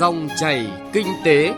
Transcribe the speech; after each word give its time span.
Dòng 0.00 0.28
chảy 0.40 0.72
kinh 0.92 1.06
tế. 1.24 1.54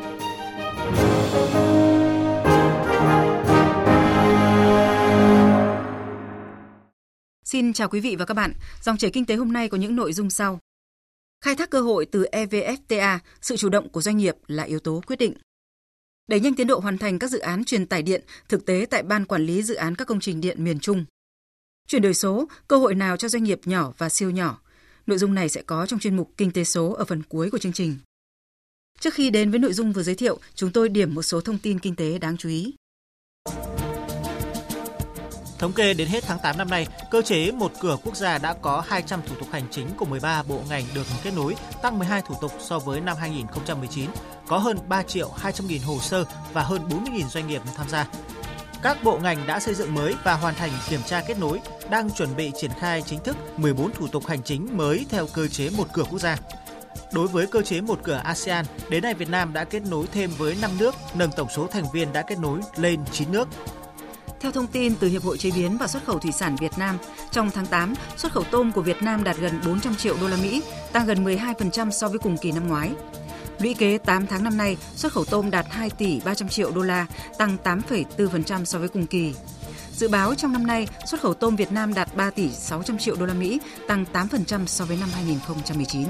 Xin 7.44 7.72
chào 7.72 7.88
quý 7.88 8.00
vị 8.00 8.16
và 8.16 8.24
các 8.24 8.34
bạn. 8.34 8.52
Dòng 8.82 8.96
chảy 8.96 9.10
kinh 9.10 9.26
tế 9.26 9.34
hôm 9.34 9.52
nay 9.52 9.68
có 9.68 9.78
những 9.78 9.96
nội 9.96 10.12
dung 10.12 10.30
sau. 10.30 10.58
Khai 11.44 11.56
thác 11.56 11.70
cơ 11.70 11.80
hội 11.80 12.06
từ 12.06 12.26
EVFTA, 12.32 13.18
sự 13.40 13.56
chủ 13.56 13.68
động 13.68 13.88
của 13.88 14.00
doanh 14.00 14.16
nghiệp 14.16 14.34
là 14.46 14.62
yếu 14.62 14.80
tố 14.80 15.02
quyết 15.06 15.16
định. 15.16 15.34
Đẩy 16.26 16.40
nhanh 16.40 16.54
tiến 16.54 16.66
độ 16.66 16.78
hoàn 16.78 16.98
thành 16.98 17.18
các 17.18 17.30
dự 17.30 17.38
án 17.38 17.64
truyền 17.64 17.86
tải 17.86 18.02
điện 18.02 18.24
thực 18.48 18.66
tế 18.66 18.86
tại 18.90 19.02
Ban 19.02 19.24
Quản 19.24 19.42
lý 19.42 19.62
Dự 19.62 19.74
án 19.74 19.94
các 19.94 20.08
công 20.08 20.20
trình 20.20 20.40
điện 20.40 20.64
miền 20.64 20.80
Trung. 20.80 21.04
Chuyển 21.88 22.02
đổi 22.02 22.14
số, 22.14 22.48
cơ 22.68 22.76
hội 22.76 22.94
nào 22.94 23.16
cho 23.16 23.28
doanh 23.28 23.44
nghiệp 23.44 23.60
nhỏ 23.64 23.92
và 23.98 24.08
siêu 24.08 24.30
nhỏ? 24.30 24.60
Nội 25.06 25.18
dung 25.18 25.34
này 25.34 25.48
sẽ 25.48 25.62
có 25.62 25.86
trong 25.86 26.00
chuyên 26.00 26.16
mục 26.16 26.30
Kinh 26.36 26.50
tế 26.50 26.64
số 26.64 26.92
ở 26.92 27.04
phần 27.04 27.22
cuối 27.22 27.50
của 27.50 27.58
chương 27.58 27.72
trình. 27.72 27.96
Trước 29.02 29.14
khi 29.14 29.30
đến 29.30 29.50
với 29.50 29.58
nội 29.58 29.72
dung 29.72 29.92
vừa 29.92 30.02
giới 30.02 30.14
thiệu, 30.14 30.38
chúng 30.54 30.70
tôi 30.70 30.88
điểm 30.88 31.14
một 31.14 31.22
số 31.22 31.40
thông 31.40 31.58
tin 31.58 31.78
kinh 31.78 31.96
tế 31.96 32.18
đáng 32.18 32.36
chú 32.36 32.48
ý. 32.48 32.74
Thống 35.58 35.72
kê 35.72 35.94
đến 35.94 36.08
hết 36.08 36.24
tháng 36.26 36.38
8 36.42 36.58
năm 36.58 36.70
nay, 36.70 36.86
cơ 37.10 37.22
chế 37.22 37.52
một 37.52 37.72
cửa 37.80 37.96
quốc 38.04 38.16
gia 38.16 38.38
đã 38.38 38.52
có 38.52 38.82
200 38.86 39.20
thủ 39.26 39.34
tục 39.38 39.48
hành 39.52 39.66
chính 39.70 39.86
của 39.96 40.04
13 40.04 40.42
bộ 40.42 40.62
ngành 40.68 40.84
được 40.94 41.06
kết 41.22 41.30
nối, 41.36 41.54
tăng 41.82 41.98
12 41.98 42.22
thủ 42.22 42.34
tục 42.40 42.52
so 42.60 42.78
với 42.78 43.00
năm 43.00 43.16
2019, 43.20 44.10
có 44.46 44.58
hơn 44.58 44.78
3 44.88 45.02
triệu 45.02 45.28
200 45.28 45.66
nghìn 45.66 45.82
hồ 45.82 45.98
sơ 46.00 46.24
và 46.52 46.62
hơn 46.62 46.82
40.000 46.88 47.28
doanh 47.28 47.46
nghiệp 47.46 47.62
tham 47.76 47.88
gia. 47.88 48.08
Các 48.82 49.04
bộ 49.04 49.18
ngành 49.18 49.46
đã 49.46 49.60
xây 49.60 49.74
dựng 49.74 49.94
mới 49.94 50.14
và 50.24 50.34
hoàn 50.34 50.54
thành 50.54 50.70
kiểm 50.88 51.00
tra 51.06 51.22
kết 51.28 51.38
nối, 51.38 51.60
đang 51.90 52.10
chuẩn 52.10 52.36
bị 52.36 52.50
triển 52.60 52.70
khai 52.80 53.02
chính 53.06 53.20
thức 53.20 53.36
14 53.56 53.92
thủ 53.92 54.06
tục 54.06 54.26
hành 54.26 54.42
chính 54.42 54.76
mới 54.76 55.06
theo 55.08 55.26
cơ 55.34 55.46
chế 55.48 55.70
một 55.76 55.88
cửa 55.92 56.04
quốc 56.10 56.20
gia. 56.20 56.38
Đối 57.12 57.28
với 57.28 57.46
cơ 57.46 57.62
chế 57.62 57.80
một 57.80 58.00
cửa 58.02 58.20
ASEAN, 58.24 58.64
đến 58.88 59.02
nay 59.02 59.14
Việt 59.14 59.28
Nam 59.30 59.52
đã 59.52 59.64
kết 59.64 59.82
nối 59.90 60.06
thêm 60.12 60.30
với 60.38 60.56
5 60.62 60.70
nước, 60.78 60.94
nâng 61.14 61.30
tổng 61.36 61.48
số 61.56 61.66
thành 61.66 61.84
viên 61.92 62.12
đã 62.12 62.22
kết 62.22 62.38
nối 62.38 62.60
lên 62.76 63.00
9 63.12 63.32
nước. 63.32 63.48
Theo 64.40 64.52
thông 64.52 64.66
tin 64.66 64.94
từ 65.00 65.08
Hiệp 65.08 65.22
hội 65.22 65.38
Chế 65.38 65.50
biến 65.50 65.78
và 65.78 65.86
Xuất 65.86 66.04
khẩu 66.04 66.18
Thủy 66.18 66.32
sản 66.32 66.56
Việt 66.56 66.72
Nam, 66.78 66.98
trong 67.30 67.50
tháng 67.50 67.66
8, 67.66 67.94
xuất 68.16 68.32
khẩu 68.32 68.44
tôm 68.44 68.72
của 68.72 68.82
Việt 68.82 69.02
Nam 69.02 69.24
đạt 69.24 69.36
gần 69.36 69.60
400 69.66 69.94
triệu 69.94 70.16
đô 70.20 70.28
la 70.28 70.36
Mỹ, 70.36 70.62
tăng 70.92 71.06
gần 71.06 71.24
12% 71.24 71.90
so 71.90 72.08
với 72.08 72.18
cùng 72.18 72.36
kỳ 72.36 72.52
năm 72.52 72.68
ngoái. 72.68 72.90
Lũy 73.58 73.74
kế 73.74 73.98
8 73.98 74.26
tháng 74.26 74.44
năm 74.44 74.56
nay, 74.56 74.76
xuất 74.94 75.12
khẩu 75.12 75.24
tôm 75.24 75.50
đạt 75.50 75.66
2 75.70 75.90
tỷ 75.90 76.20
300 76.24 76.48
triệu 76.48 76.70
đô 76.70 76.82
la, 76.82 77.06
tăng 77.38 77.56
8,4% 77.64 78.64
so 78.64 78.78
với 78.78 78.88
cùng 78.88 79.06
kỳ. 79.06 79.34
Dự 79.92 80.08
báo 80.08 80.34
trong 80.34 80.52
năm 80.52 80.66
nay, 80.66 80.88
xuất 81.06 81.20
khẩu 81.20 81.34
tôm 81.34 81.56
Việt 81.56 81.72
Nam 81.72 81.94
đạt 81.94 82.16
3 82.16 82.30
tỷ 82.30 82.48
600 82.48 82.98
triệu 82.98 83.16
đô 83.16 83.26
la 83.26 83.34
Mỹ, 83.34 83.60
tăng 83.88 84.04
8% 84.12 84.66
so 84.66 84.84
với 84.84 84.96
năm 84.96 85.08
2019. 85.14 86.06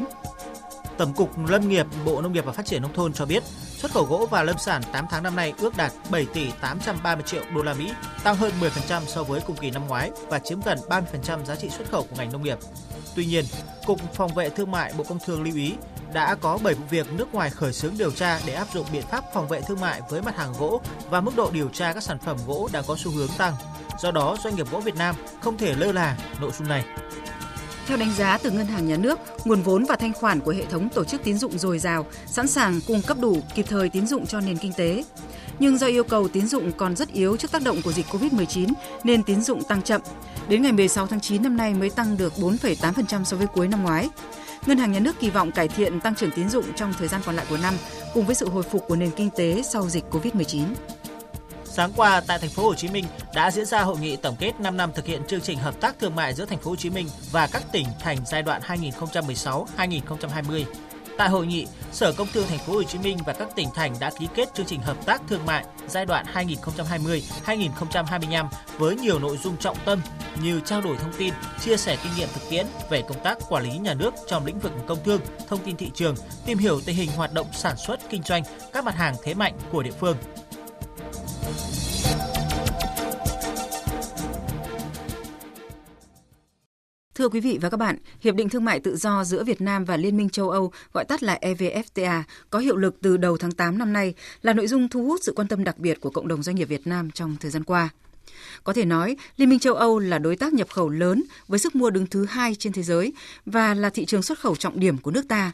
Tổng 0.99 1.13
cục 1.15 1.49
Lâm 1.49 1.69
nghiệp, 1.69 1.87
Bộ 2.05 2.23
Nông 2.23 2.33
nghiệp 2.33 2.45
và 2.45 2.53
Phát 2.53 2.67
triển 2.67 2.83
nông 2.83 2.95
thôn 2.95 3.13
cho 3.13 3.27
biết, 3.27 3.43
xuất 3.77 3.93
khẩu 3.93 4.05
gỗ 4.05 4.27
và 4.31 4.43
lâm 4.43 4.59
sản 4.59 4.83
8 4.93 5.07
tháng 5.11 5.23
năm 5.23 5.37
nay 5.37 5.53
ước 5.59 5.77
đạt 5.77 5.93
7 6.11 6.27
tỷ 6.35 6.51
830 6.61 7.23
triệu 7.27 7.43
đô 7.55 7.63
la 7.63 7.75
Mỹ, 7.75 7.93
tăng 8.25 8.37
hơn 8.37 8.53
10% 8.61 9.03
so 9.07 9.23
với 9.23 9.41
cùng 9.47 9.57
kỳ 9.57 9.71
năm 9.71 9.87
ngoái 9.89 10.11
và 10.29 10.39
chiếm 10.39 10.61
gần 10.61 10.79
30% 10.89 11.45
giá 11.45 11.57
trị 11.57 11.69
xuất 11.69 11.91
khẩu 11.91 12.03
của 12.03 12.17
ngành 12.17 12.33
nông 12.33 12.43
nghiệp. 12.43 12.59
Tuy 13.15 13.27
nhiên, 13.27 13.45
Cục 13.87 14.15
Phòng 14.15 14.35
vệ 14.35 14.49
Thương 14.49 14.71
mại 14.71 14.93
Bộ 14.99 15.05
Công 15.05 15.19
Thương 15.27 15.43
lưu 15.43 15.57
ý 15.57 15.75
đã 16.13 16.35
có 16.35 16.59
7 16.63 16.75
vụ 16.75 16.85
việc 16.91 17.13
nước 17.13 17.35
ngoài 17.35 17.51
khởi 17.51 17.73
xướng 17.73 17.95
điều 17.99 18.11
tra 18.11 18.41
để 18.47 18.55
áp 18.55 18.69
dụng 18.75 18.87
biện 18.93 19.03
pháp 19.11 19.25
phòng 19.35 19.49
vệ 19.49 19.61
thương 19.61 19.81
mại 19.81 20.01
với 20.09 20.23
mặt 20.23 20.37
hàng 20.37 20.53
gỗ 20.59 20.81
và 21.11 21.21
mức 21.21 21.37
độ 21.37 21.51
điều 21.53 21.69
tra 21.69 21.93
các 21.93 22.03
sản 22.03 22.19
phẩm 22.19 22.37
gỗ 22.47 22.69
đang 22.73 22.85
có 22.87 22.97
xu 22.99 23.11
hướng 23.11 23.29
tăng. 23.39 23.55
Do 23.99 24.11
đó, 24.11 24.37
doanh 24.45 24.57
nghiệp 24.57 24.71
gỗ 24.71 24.81
Việt 24.81 24.97
Nam 24.97 25.15
không 25.41 25.59
thể 25.59 25.75
lơ 25.75 25.93
là 25.93 26.17
nội 26.41 26.51
dung 26.59 26.69
này. 26.69 26.85
Theo 27.93 27.99
đánh 27.99 28.15
giá 28.19 28.39
từ 28.39 28.51
Ngân 28.51 28.67
hàng 28.67 28.89
Nhà 28.89 28.97
nước, 28.97 29.19
nguồn 29.45 29.63
vốn 29.63 29.85
và 29.85 29.97
thanh 29.97 30.13
khoản 30.13 30.41
của 30.41 30.51
hệ 30.51 30.65
thống 30.65 30.89
tổ 30.89 31.05
chức 31.05 31.25
tín 31.25 31.39
dụng 31.39 31.59
dồi 31.59 31.79
dào, 31.79 32.07
sẵn 32.27 32.49
sàng 32.49 32.81
cung 32.87 33.03
cấp 33.03 33.17
đủ 33.21 33.43
kịp 33.55 33.67
thời 33.69 33.89
tín 33.89 34.07
dụng 34.07 34.27
cho 34.27 34.41
nền 34.41 34.57
kinh 34.57 34.73
tế. 34.73 35.05
Nhưng 35.59 35.79
do 35.79 35.87
yêu 35.87 36.05
cầu 36.05 36.29
tín 36.29 36.47
dụng 36.47 36.73
còn 36.73 36.97
rất 36.97 37.13
yếu 37.13 37.37
trước 37.37 37.53
tác 37.53 37.63
động 37.63 37.83
của 37.83 37.93
dịch 37.93 38.07
Covid-19 38.11 38.73
nên 39.05 39.23
tín 39.23 39.43
dụng 39.43 39.65
tăng 39.65 39.83
chậm. 39.83 40.01
Đến 40.49 40.63
ngày 40.63 40.73
16 40.73 41.07
tháng 41.07 41.21
9 41.21 41.43
năm 41.43 41.57
nay 41.57 41.75
mới 41.75 41.91
tăng 41.91 42.17
được 42.17 42.33
4,8% 42.37 43.25
so 43.25 43.37
với 43.37 43.47
cuối 43.47 43.69
năm 43.69 43.83
ngoái. 43.83 44.09
Ngân 44.67 44.79
hàng 44.79 44.93
Nhà 44.93 45.01
nước 45.01 45.21
kỳ 45.21 45.31
vọng 45.31 45.53
cải 45.53 45.69
thiện 45.69 46.01
tăng 46.01 46.15
trưởng 46.15 46.31
tín 46.31 46.49
dụng 46.49 46.65
trong 46.77 46.93
thời 46.99 47.09
gian 47.09 47.21
còn 47.27 47.37
lại 47.37 47.47
của 47.51 47.57
năm 47.57 47.75
cùng 48.15 48.27
với 48.27 48.35
sự 48.35 48.49
hồi 48.49 48.63
phục 48.63 48.85
của 48.89 48.97
nền 48.97 49.11
kinh 49.11 49.31
tế 49.37 49.63
sau 49.63 49.89
dịch 49.89 50.05
Covid-19. 50.11 50.65
Sáng 51.75 51.93
qua 51.97 52.21
tại 52.27 52.39
thành 52.39 52.51
phố 52.51 52.63
Hồ 52.63 52.75
Chí 52.75 52.89
Minh 52.89 53.05
đã 53.35 53.51
diễn 53.51 53.67
ra 53.67 53.83
hội 53.83 53.99
nghị 53.99 54.17
tổng 54.17 54.37
kết 54.39 54.61
5 54.61 54.77
năm 54.77 54.91
thực 54.95 55.07
hiện 55.07 55.23
chương 55.29 55.41
trình 55.41 55.59
hợp 55.59 55.81
tác 55.81 55.99
thương 55.99 56.15
mại 56.15 56.35
giữa 56.35 56.45
thành 56.45 56.59
phố 56.59 56.71
Hồ 56.71 56.77
Chí 56.77 56.91
Minh 56.91 57.09
và 57.31 57.49
các 57.53 57.63
tỉnh 57.73 57.87
thành 58.01 58.19
giai 58.27 58.43
đoạn 58.43 58.63
2016-2020. 58.63 60.65
Tại 61.19 61.29
hội 61.29 61.47
nghị, 61.47 61.67
Sở 61.93 62.13
Công 62.13 62.29
Thương 62.33 62.47
thành 62.49 62.59
phố 62.59 62.73
Hồ 62.73 62.83
Chí 62.83 62.99
Minh 62.99 63.19
và 63.27 63.33
các 63.33 63.49
tỉnh 63.57 63.69
thành 63.75 63.95
đã 64.01 64.11
ký 64.19 64.29
kết 64.35 64.49
chương 64.55 64.67
trình 64.67 64.83
hợp 64.83 65.07
tác 65.07 65.23
thương 65.29 65.47
mại 65.47 65.65
giai 65.89 66.07
đoạn 66.07 66.27
2020-2025 66.35 68.47
với 68.79 68.97
nhiều 68.97 69.19
nội 69.19 69.39
dung 69.43 69.57
trọng 69.57 69.77
tâm 69.85 70.01
như 70.43 70.61
trao 70.65 70.81
đổi 70.81 70.97
thông 70.97 71.13
tin, 71.19 71.35
chia 71.61 71.77
sẻ 71.77 71.97
kinh 72.03 72.13
nghiệm 72.17 72.29
thực 72.35 72.51
tiễn 72.51 72.67
về 72.91 73.03
công 73.09 73.25
tác 73.25 73.39
quản 73.49 73.65
lý 73.65 73.79
nhà 73.79 73.95
nước 73.95 74.15
trong 74.29 74.47
lĩnh 74.47 74.59
vực 74.59 74.73
công 74.87 74.99
thương, 75.05 75.21
thông 75.49 75.61
tin 75.65 75.77
thị 75.77 75.91
trường, 75.95 76.15
tìm 76.47 76.59
hiểu 76.59 76.81
tình 76.87 76.97
hình 76.97 77.11
hoạt 77.17 77.33
động 77.33 77.47
sản 77.53 77.77
xuất 77.77 78.01
kinh 78.11 78.23
doanh 78.23 78.43
các 78.73 78.85
mặt 78.85 78.95
hàng 78.95 79.15
thế 79.23 79.35
mạnh 79.35 79.55
của 79.71 79.83
địa 79.83 79.93
phương. 80.01 80.17
Thưa 87.15 87.29
quý 87.29 87.41
vị 87.41 87.59
và 87.61 87.71
các 87.71 87.77
bạn, 87.77 87.97
Hiệp 88.21 88.35
định 88.35 88.49
Thương 88.49 88.65
mại 88.65 88.81
Tự 88.81 88.97
do 88.97 89.25
giữa 89.25 89.45
Việt 89.45 89.61
Nam 89.61 89.85
và 89.85 89.97
Liên 89.97 90.17
minh 90.17 90.31
châu 90.31 90.51
Âu, 90.51 90.73
gọi 90.93 91.05
tắt 91.05 91.23
là 91.23 91.39
EVFTA, 91.43 92.23
có 92.51 92.59
hiệu 92.59 92.77
lực 92.77 92.97
từ 93.03 93.17
đầu 93.17 93.37
tháng 93.37 93.53
8 93.53 93.79
năm 93.79 93.93
nay, 93.93 94.15
là 94.43 94.53
nội 94.53 94.67
dung 94.67 94.89
thu 94.89 95.05
hút 95.05 95.21
sự 95.23 95.33
quan 95.37 95.49
tâm 95.49 95.65
đặc 95.65 95.79
biệt 95.79 96.01
của 96.01 96.11
cộng 96.11 96.29
đồng 96.29 96.43
doanh 96.43 96.57
nghiệp 96.57 96.65
Việt 96.65 96.87
Nam 96.87 97.11
trong 97.11 97.37
thời 97.41 97.51
gian 97.51 97.65
qua. 97.65 97.89
Có 98.65 98.73
thể 98.73 98.85
nói, 98.85 99.17
Liên 99.37 99.49
minh 99.49 99.59
châu 99.59 99.75
Âu 99.75 99.99
là 99.99 100.19
đối 100.19 100.37
tác 100.37 100.53
nhập 100.53 100.69
khẩu 100.71 100.89
lớn 100.89 101.23
với 101.49 101.59
sức 101.59 101.75
mua 101.75 101.91
đứng 101.91 102.07
thứ 102.07 102.25
hai 102.25 102.55
trên 102.55 102.73
thế 102.73 102.83
giới 102.83 103.13
và 103.47 103.75
là 103.75 103.91
thị 103.91 104.05
trường 104.05 104.23
xuất 104.23 104.39
khẩu 104.39 104.57
trọng 104.57 104.81
điểm 104.81 104.99
của 104.99 105.11
nước 105.11 105.29
ta. 105.29 105.53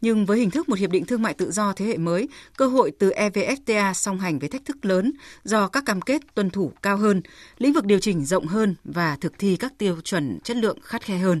Nhưng 0.00 0.26
với 0.26 0.38
hình 0.38 0.50
thức 0.50 0.68
một 0.68 0.78
hiệp 0.78 0.90
định 0.90 1.06
thương 1.06 1.22
mại 1.22 1.34
tự 1.34 1.50
do 1.50 1.72
thế 1.72 1.84
hệ 1.84 1.96
mới, 1.96 2.28
cơ 2.56 2.66
hội 2.66 2.92
từ 2.98 3.10
EVFTA 3.10 3.92
song 3.92 4.18
hành 4.18 4.38
với 4.38 4.48
thách 4.48 4.64
thức 4.64 4.84
lớn 4.84 5.12
do 5.44 5.68
các 5.68 5.84
cam 5.86 6.00
kết 6.00 6.22
tuân 6.34 6.50
thủ 6.50 6.72
cao 6.82 6.96
hơn, 6.96 7.22
lĩnh 7.58 7.72
vực 7.72 7.84
điều 7.84 7.98
chỉnh 7.98 8.24
rộng 8.24 8.46
hơn 8.46 8.74
và 8.84 9.16
thực 9.20 9.38
thi 9.38 9.56
các 9.56 9.78
tiêu 9.78 10.00
chuẩn 10.00 10.38
chất 10.44 10.56
lượng 10.56 10.78
khắt 10.82 11.02
khe 11.02 11.18
hơn. 11.18 11.40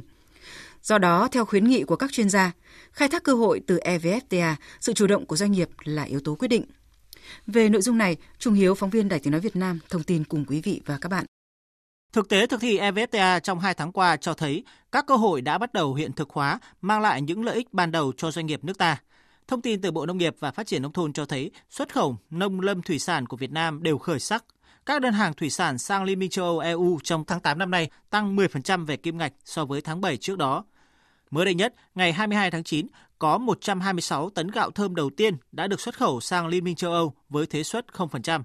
Do 0.82 0.98
đó, 0.98 1.28
theo 1.32 1.44
khuyến 1.44 1.64
nghị 1.64 1.82
của 1.82 1.96
các 1.96 2.12
chuyên 2.12 2.30
gia, 2.30 2.52
khai 2.92 3.08
thác 3.08 3.22
cơ 3.22 3.34
hội 3.34 3.60
từ 3.66 3.78
EVFTA, 3.78 4.54
sự 4.80 4.92
chủ 4.92 5.06
động 5.06 5.26
của 5.26 5.36
doanh 5.36 5.52
nghiệp 5.52 5.68
là 5.84 6.02
yếu 6.02 6.20
tố 6.20 6.34
quyết 6.34 6.48
định. 6.48 6.64
Về 7.46 7.68
nội 7.68 7.82
dung 7.82 7.98
này, 7.98 8.16
Trung 8.38 8.54
Hiếu, 8.54 8.74
phóng 8.74 8.90
viên 8.90 9.08
Đài 9.08 9.20
Tiếng 9.20 9.30
Nói 9.30 9.40
Việt 9.40 9.56
Nam, 9.56 9.80
thông 9.90 10.02
tin 10.02 10.24
cùng 10.24 10.44
quý 10.44 10.60
vị 10.64 10.80
và 10.86 10.98
các 11.00 11.08
bạn. 11.08 11.24
Thực 12.12 12.28
tế 12.28 12.46
thực 12.46 12.60
thi 12.60 12.78
EVFTA 12.78 13.40
trong 13.40 13.60
2 13.60 13.74
tháng 13.74 13.92
qua 13.92 14.16
cho 14.16 14.34
thấy 14.34 14.64
các 14.92 15.06
cơ 15.06 15.16
hội 15.16 15.40
đã 15.40 15.58
bắt 15.58 15.72
đầu 15.72 15.94
hiện 15.94 16.12
thực 16.12 16.30
hóa, 16.30 16.58
mang 16.80 17.00
lại 17.00 17.22
những 17.22 17.44
lợi 17.44 17.54
ích 17.54 17.72
ban 17.72 17.90
đầu 17.90 18.12
cho 18.16 18.30
doanh 18.30 18.46
nghiệp 18.46 18.64
nước 18.64 18.78
ta. 18.78 18.96
Thông 19.48 19.62
tin 19.62 19.80
từ 19.80 19.90
Bộ 19.90 20.06
Nông 20.06 20.18
nghiệp 20.18 20.36
và 20.38 20.50
Phát 20.50 20.66
triển 20.66 20.82
Nông 20.82 20.92
thôn 20.92 21.12
cho 21.12 21.26
thấy 21.26 21.50
xuất 21.70 21.92
khẩu 21.92 22.16
nông 22.30 22.60
lâm 22.60 22.82
thủy 22.82 22.98
sản 22.98 23.26
của 23.26 23.36
Việt 23.36 23.52
Nam 23.52 23.82
đều 23.82 23.98
khởi 23.98 24.20
sắc. 24.20 24.44
Các 24.86 25.02
đơn 25.02 25.12
hàng 25.12 25.34
thủy 25.34 25.50
sản 25.50 25.78
sang 25.78 26.04
Liên 26.04 26.18
minh 26.18 26.30
châu 26.30 26.44
Âu 26.44 26.58
EU 26.58 26.98
trong 27.02 27.24
tháng 27.24 27.40
8 27.40 27.58
năm 27.58 27.70
nay 27.70 27.90
tăng 28.10 28.36
10% 28.36 28.86
về 28.86 28.96
kim 28.96 29.18
ngạch 29.18 29.32
so 29.44 29.64
với 29.64 29.80
tháng 29.80 30.00
7 30.00 30.16
trước 30.16 30.38
đó. 30.38 30.64
Mới 31.30 31.44
đây 31.44 31.54
nhất, 31.54 31.74
ngày 31.94 32.12
22 32.12 32.50
tháng 32.50 32.64
9, 32.64 32.86
có 33.18 33.38
126 33.38 34.30
tấn 34.30 34.50
gạo 34.50 34.70
thơm 34.70 34.94
đầu 34.94 35.10
tiên 35.16 35.34
đã 35.52 35.66
được 35.66 35.80
xuất 35.80 35.96
khẩu 35.98 36.20
sang 36.20 36.46
Liên 36.46 36.64
minh 36.64 36.76
châu 36.76 36.92
Âu 36.92 37.14
với 37.28 37.46
thuế 37.46 37.62
suất 37.62 37.86
0%. 37.92 38.42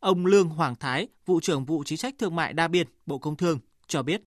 Ông 0.00 0.26
Lương 0.26 0.48
Hoàng 0.48 0.74
Thái, 0.74 1.08
vụ 1.26 1.40
trưởng 1.40 1.64
vụ 1.64 1.82
chính 1.86 1.98
sách 1.98 2.14
thương 2.18 2.36
mại 2.36 2.52
đa 2.52 2.68
biên, 2.68 2.86
Bộ 3.06 3.18
Công 3.18 3.36
Thương 3.36 3.58
cho 3.86 4.02
biết. 4.02 4.22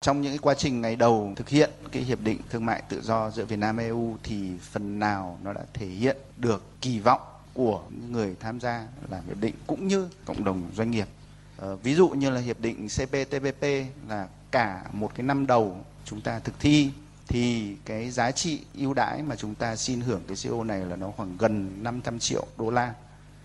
Trong 0.00 0.22
những 0.22 0.38
quá 0.38 0.54
trình 0.54 0.80
ngày 0.80 0.96
đầu 0.96 1.32
thực 1.36 1.48
hiện 1.48 1.70
cái 1.92 2.02
hiệp 2.02 2.20
định 2.20 2.38
thương 2.50 2.66
mại 2.66 2.82
tự 2.88 3.00
do 3.00 3.30
giữa 3.30 3.44
Việt 3.44 3.56
Nam 3.56 3.76
EU 3.76 4.16
thì 4.22 4.50
phần 4.60 4.98
nào 4.98 5.38
nó 5.42 5.52
đã 5.52 5.60
thể 5.74 5.86
hiện 5.86 6.16
được 6.36 6.62
kỳ 6.80 6.98
vọng 6.98 7.20
của 7.54 7.82
những 7.90 8.12
người 8.12 8.36
tham 8.40 8.60
gia 8.60 8.86
làm 9.10 9.26
hiệp 9.26 9.40
định 9.40 9.54
cũng 9.66 9.88
như 9.88 10.08
cộng 10.24 10.44
đồng 10.44 10.62
doanh 10.74 10.90
nghiệp. 10.90 11.08
Ờ, 11.56 11.76
ví 11.76 11.94
dụ 11.94 12.08
như 12.08 12.30
là 12.30 12.40
hiệp 12.40 12.60
định 12.60 12.88
CPTPP 12.88 13.64
là 14.08 14.28
cả 14.50 14.84
một 14.92 15.14
cái 15.14 15.26
năm 15.26 15.46
đầu 15.46 15.84
chúng 16.04 16.20
ta 16.20 16.38
thực 16.38 16.60
thi 16.60 16.90
thì 17.28 17.76
cái 17.84 18.10
giá 18.10 18.30
trị 18.30 18.60
ưu 18.78 18.94
đãi 18.94 19.22
mà 19.22 19.36
chúng 19.36 19.54
ta 19.54 19.76
xin 19.76 20.00
hưởng 20.00 20.22
cái 20.28 20.36
CO 20.44 20.64
này 20.64 20.80
là 20.80 20.96
nó 20.96 21.10
khoảng 21.16 21.36
gần 21.38 21.82
500 21.82 22.18
triệu 22.18 22.46
đô 22.58 22.70
la 22.70 22.94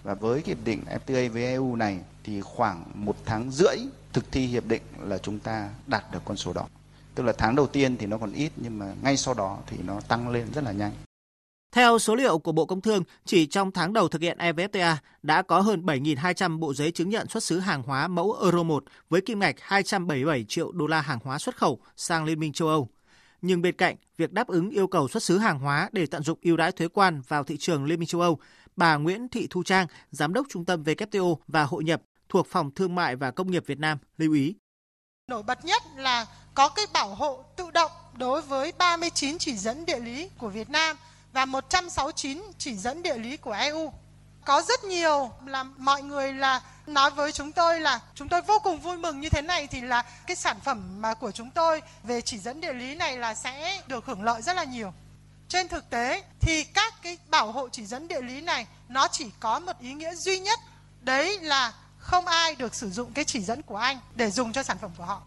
và 0.03 0.13
với 0.13 0.42
hiệp 0.45 0.57
định 0.65 0.83
FTA 1.06 1.31
với 1.31 1.45
EU 1.45 1.75
này 1.75 2.00
thì 2.24 2.42
khoảng 2.42 2.83
một 2.94 3.15
tháng 3.25 3.51
rưỡi 3.51 3.77
thực 4.13 4.31
thi 4.31 4.45
hiệp 4.45 4.65
định 4.65 4.81
là 5.00 5.18
chúng 5.18 5.39
ta 5.39 5.69
đạt 5.88 6.03
được 6.12 6.19
con 6.25 6.38
số 6.38 6.53
đó. 6.53 6.68
Tức 7.15 7.24
là 7.24 7.33
tháng 7.38 7.56
đầu 7.56 7.68
tiên 7.68 7.98
thì 7.98 8.06
nó 8.06 8.18
còn 8.18 8.33
ít 8.33 8.51
nhưng 8.56 8.80
mà 8.80 8.94
ngay 9.03 9.18
sau 9.18 9.33
đó 9.33 9.57
thì 9.68 9.77
nó 9.86 10.01
tăng 10.01 10.30
lên 10.30 10.48
rất 10.53 10.63
là 10.63 10.71
nhanh. 10.71 10.92
Theo 11.71 12.00
số 12.00 12.15
liệu 12.15 12.39
của 12.39 12.51
Bộ 12.51 12.65
Công 12.65 12.81
Thương, 12.81 13.03
chỉ 13.25 13.45
trong 13.45 13.71
tháng 13.71 13.94
đầu 13.94 14.07
thực 14.07 14.21
hiện 14.21 14.38
EVFTA 14.38 14.95
đã 15.24 15.42
có 15.42 15.62
hơn 15.62 15.86
7.200 15.86 16.59
bộ 16.59 16.74
giấy 16.74 16.92
chứng 16.92 17.09
nhận 17.09 17.27
xuất 17.27 17.44
xứ 17.44 17.59
hàng 17.59 17.83
hóa 17.83 18.07
mẫu 18.07 18.38
Euro 18.42 18.63
1 18.63 18.83
với 19.09 19.21
kim 19.21 19.39
ngạch 19.39 19.56
277 19.59 20.45
triệu 20.47 20.71
đô 20.71 20.88
la 20.88 21.01
hàng 21.01 21.19
hóa 21.24 21.39
xuất 21.39 21.57
khẩu 21.57 21.80
sang 21.95 22.25
Liên 22.25 22.39
minh 22.39 22.54
châu 22.54 22.68
Âu. 22.68 22.89
nhưng 23.42 23.62
bên 23.62 23.75
cạnh 23.75 23.95
việc 24.18 24.33
đáp 24.33 24.47
ứng 24.47 24.69
yêu 24.69 24.88
cầu 24.88 25.07
xuất 25.07 25.24
xứ 25.24 25.38
hàng 25.38 25.59
hóa 25.59 25.89
để 25.92 26.06
tận 26.06 26.24
dụng 26.24 26.39
ưu 26.42 26.57
đãi 26.57 26.71
thuế 26.71 26.88
quan 26.88 27.21
vào 27.27 27.44
thị 27.44 27.57
trường 27.57 27.86
Liên 27.86 28.00
minh 28.00 28.07
châu 28.07 28.21
Âu, 28.21 28.39
bà 28.75 28.95
Nguyễn 28.95 29.29
Thị 29.29 29.47
Thu 29.50 29.63
Trang, 29.63 29.88
giám 30.12 30.33
đốc 30.33 30.45
trung 30.50 30.65
tâm 30.65 30.83
WTO 30.83 31.35
và 31.47 31.63
hội 31.63 31.83
nhập 31.83 32.01
thuộc 32.29 32.47
Phòng 32.47 32.71
Thương 32.71 32.95
mại 32.95 33.15
và 33.15 33.31
Công 33.31 33.51
nghiệp 33.51 33.63
Việt 33.68 33.79
Nam 33.79 33.97
lưu 34.18 34.33
ý. 34.33 34.56
Nổi 35.27 35.44
bật 35.44 35.65
nhất 35.65 35.83
là 35.95 36.25
có 36.53 36.69
cái 36.69 36.85
bảo 36.94 37.15
hộ 37.15 37.44
tự 37.56 37.71
động 37.71 37.91
đối 38.18 38.41
với 38.41 38.71
39 38.77 39.38
chỉ 39.38 39.56
dẫn 39.56 39.85
địa 39.85 40.00
lý 40.00 40.29
của 40.38 40.50
Việt 40.50 40.69
Nam 40.69 40.97
và 41.33 41.45
169 41.45 42.44
chỉ 42.57 42.75
dẫn 42.75 43.03
địa 43.03 43.18
lý 43.18 43.38
của 43.38 43.51
EU. 43.51 43.94
Có 44.45 44.62
rất 44.62 44.83
nhiều 44.83 45.31
là 45.45 45.63
mọi 45.63 46.03
người 46.03 46.33
là 46.33 46.62
nói 46.88 47.12
với 47.12 47.31
chúng 47.31 47.51
tôi 47.51 47.79
là 47.79 48.00
chúng 48.15 48.29
tôi 48.29 48.41
vô 48.41 48.59
cùng 48.63 48.79
vui 48.79 48.97
mừng 48.97 49.19
như 49.19 49.29
thế 49.29 49.41
này 49.41 49.68
thì 49.68 49.81
là 49.81 50.01
cái 50.27 50.35
sản 50.35 50.57
phẩm 50.63 51.01
mà 51.01 51.13
của 51.13 51.31
chúng 51.31 51.50
tôi 51.51 51.81
về 52.03 52.21
chỉ 52.21 52.38
dẫn 52.38 52.62
địa 52.62 52.73
lý 52.73 52.95
này 52.95 53.18
là 53.18 53.33
sẽ 53.33 53.81
được 53.88 54.06
hưởng 54.06 54.23
lợi 54.23 54.41
rất 54.41 54.56
là 54.56 54.63
nhiều. 54.63 54.94
Trên 55.51 55.68
thực 55.68 55.89
tế 55.89 56.24
thì 56.39 56.63
các 56.63 56.94
cái 57.01 57.18
bảo 57.30 57.51
hộ 57.51 57.69
chỉ 57.69 57.86
dẫn 57.86 58.07
địa 58.07 58.21
lý 58.21 58.42
này 58.42 58.68
nó 58.89 59.07
chỉ 59.07 59.30
có 59.39 59.59
một 59.59 59.80
ý 59.80 59.94
nghĩa 59.94 60.15
duy 60.15 60.39
nhất, 60.39 60.59
đấy 61.01 61.39
là 61.39 61.74
không 61.98 62.25
ai 62.25 62.56
được 62.56 62.75
sử 62.75 62.89
dụng 62.89 63.13
cái 63.13 63.25
chỉ 63.25 63.42
dẫn 63.42 63.62
của 63.62 63.77
anh 63.77 64.00
để 64.15 64.31
dùng 64.31 64.53
cho 64.53 64.63
sản 64.63 64.77
phẩm 64.77 64.92
của 64.98 65.06
họ. 65.06 65.21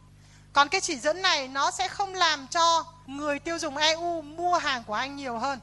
Còn 0.52 0.68
cái 0.68 0.80
chỉ 0.80 0.98
dẫn 0.98 1.22
này 1.22 1.48
nó 1.48 1.70
sẽ 1.70 1.88
không 1.88 2.14
làm 2.14 2.46
cho 2.46 2.84
người 3.06 3.38
tiêu 3.38 3.58
dùng 3.58 3.76
EU 3.76 4.22
mua 4.22 4.58
hàng 4.58 4.84
của 4.84 4.94
anh 4.94 5.16
nhiều 5.16 5.38
hơn. 5.38 5.60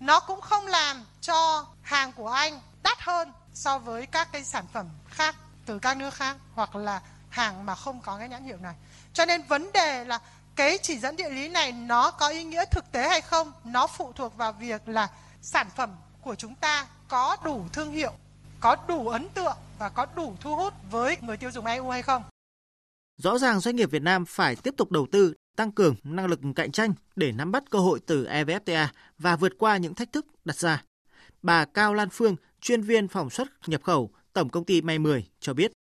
Nó 0.00 0.20
cũng 0.20 0.40
không 0.40 0.66
làm 0.66 1.04
cho 1.20 1.66
hàng 1.82 2.12
của 2.12 2.28
anh 2.28 2.60
đắt 2.82 3.00
hơn 3.00 3.32
so 3.54 3.78
với 3.78 4.06
các 4.06 4.32
cái 4.32 4.44
sản 4.44 4.64
phẩm 4.72 4.88
khác 5.08 5.36
từ 5.66 5.78
các 5.78 5.96
nước 5.96 6.14
khác 6.14 6.36
hoặc 6.54 6.76
là 6.76 7.00
hàng 7.30 7.66
mà 7.66 7.74
không 7.74 8.00
có 8.00 8.18
cái 8.18 8.28
nhãn 8.28 8.44
hiệu 8.44 8.56
này. 8.56 8.74
Cho 9.12 9.24
nên 9.24 9.42
vấn 9.42 9.72
đề 9.72 10.04
là 10.04 10.20
cái 10.56 10.78
chỉ 10.82 10.98
dẫn 10.98 11.16
địa 11.16 11.30
lý 11.30 11.48
này 11.48 11.72
nó 11.72 12.10
có 12.10 12.28
ý 12.28 12.44
nghĩa 12.44 12.64
thực 12.70 12.92
tế 12.92 13.08
hay 13.08 13.20
không, 13.20 13.52
nó 13.64 13.86
phụ 13.86 14.12
thuộc 14.12 14.36
vào 14.36 14.52
việc 14.52 14.88
là 14.88 15.08
sản 15.42 15.66
phẩm 15.76 15.90
của 16.20 16.34
chúng 16.34 16.54
ta 16.54 16.86
có 17.08 17.36
đủ 17.44 17.64
thương 17.72 17.92
hiệu, 17.92 18.12
có 18.60 18.76
đủ 18.88 19.08
ấn 19.08 19.28
tượng 19.28 19.56
và 19.78 19.88
có 19.88 20.06
đủ 20.16 20.36
thu 20.40 20.56
hút 20.56 20.74
với 20.90 21.16
người 21.20 21.36
tiêu 21.36 21.50
dùng 21.50 21.66
EU 21.66 21.90
hay 21.90 22.02
không. 22.02 22.22
Rõ 23.16 23.38
ràng 23.38 23.60
doanh 23.60 23.76
nghiệp 23.76 23.90
Việt 23.90 24.02
Nam 24.02 24.24
phải 24.28 24.56
tiếp 24.56 24.74
tục 24.76 24.90
đầu 24.90 25.06
tư, 25.12 25.34
tăng 25.56 25.72
cường 25.72 25.96
năng 26.04 26.26
lực 26.26 26.40
cạnh 26.56 26.72
tranh 26.72 26.94
để 27.16 27.32
nắm 27.32 27.52
bắt 27.52 27.62
cơ 27.70 27.78
hội 27.78 28.00
từ 28.06 28.26
EVFTA 28.26 28.86
và 29.18 29.36
vượt 29.36 29.52
qua 29.58 29.76
những 29.76 29.94
thách 29.94 30.12
thức 30.12 30.26
đặt 30.44 30.56
ra. 30.56 30.82
Bà 31.42 31.64
Cao 31.64 31.94
Lan 31.94 32.08
Phương, 32.12 32.36
chuyên 32.60 32.82
viên 32.82 33.08
phòng 33.08 33.30
xuất 33.30 33.48
nhập 33.66 33.82
khẩu, 33.82 34.10
Tổng 34.32 34.48
công 34.48 34.64
ty 34.64 34.82
May 34.82 34.98
10 34.98 35.26
cho 35.40 35.54
biết 35.54 35.72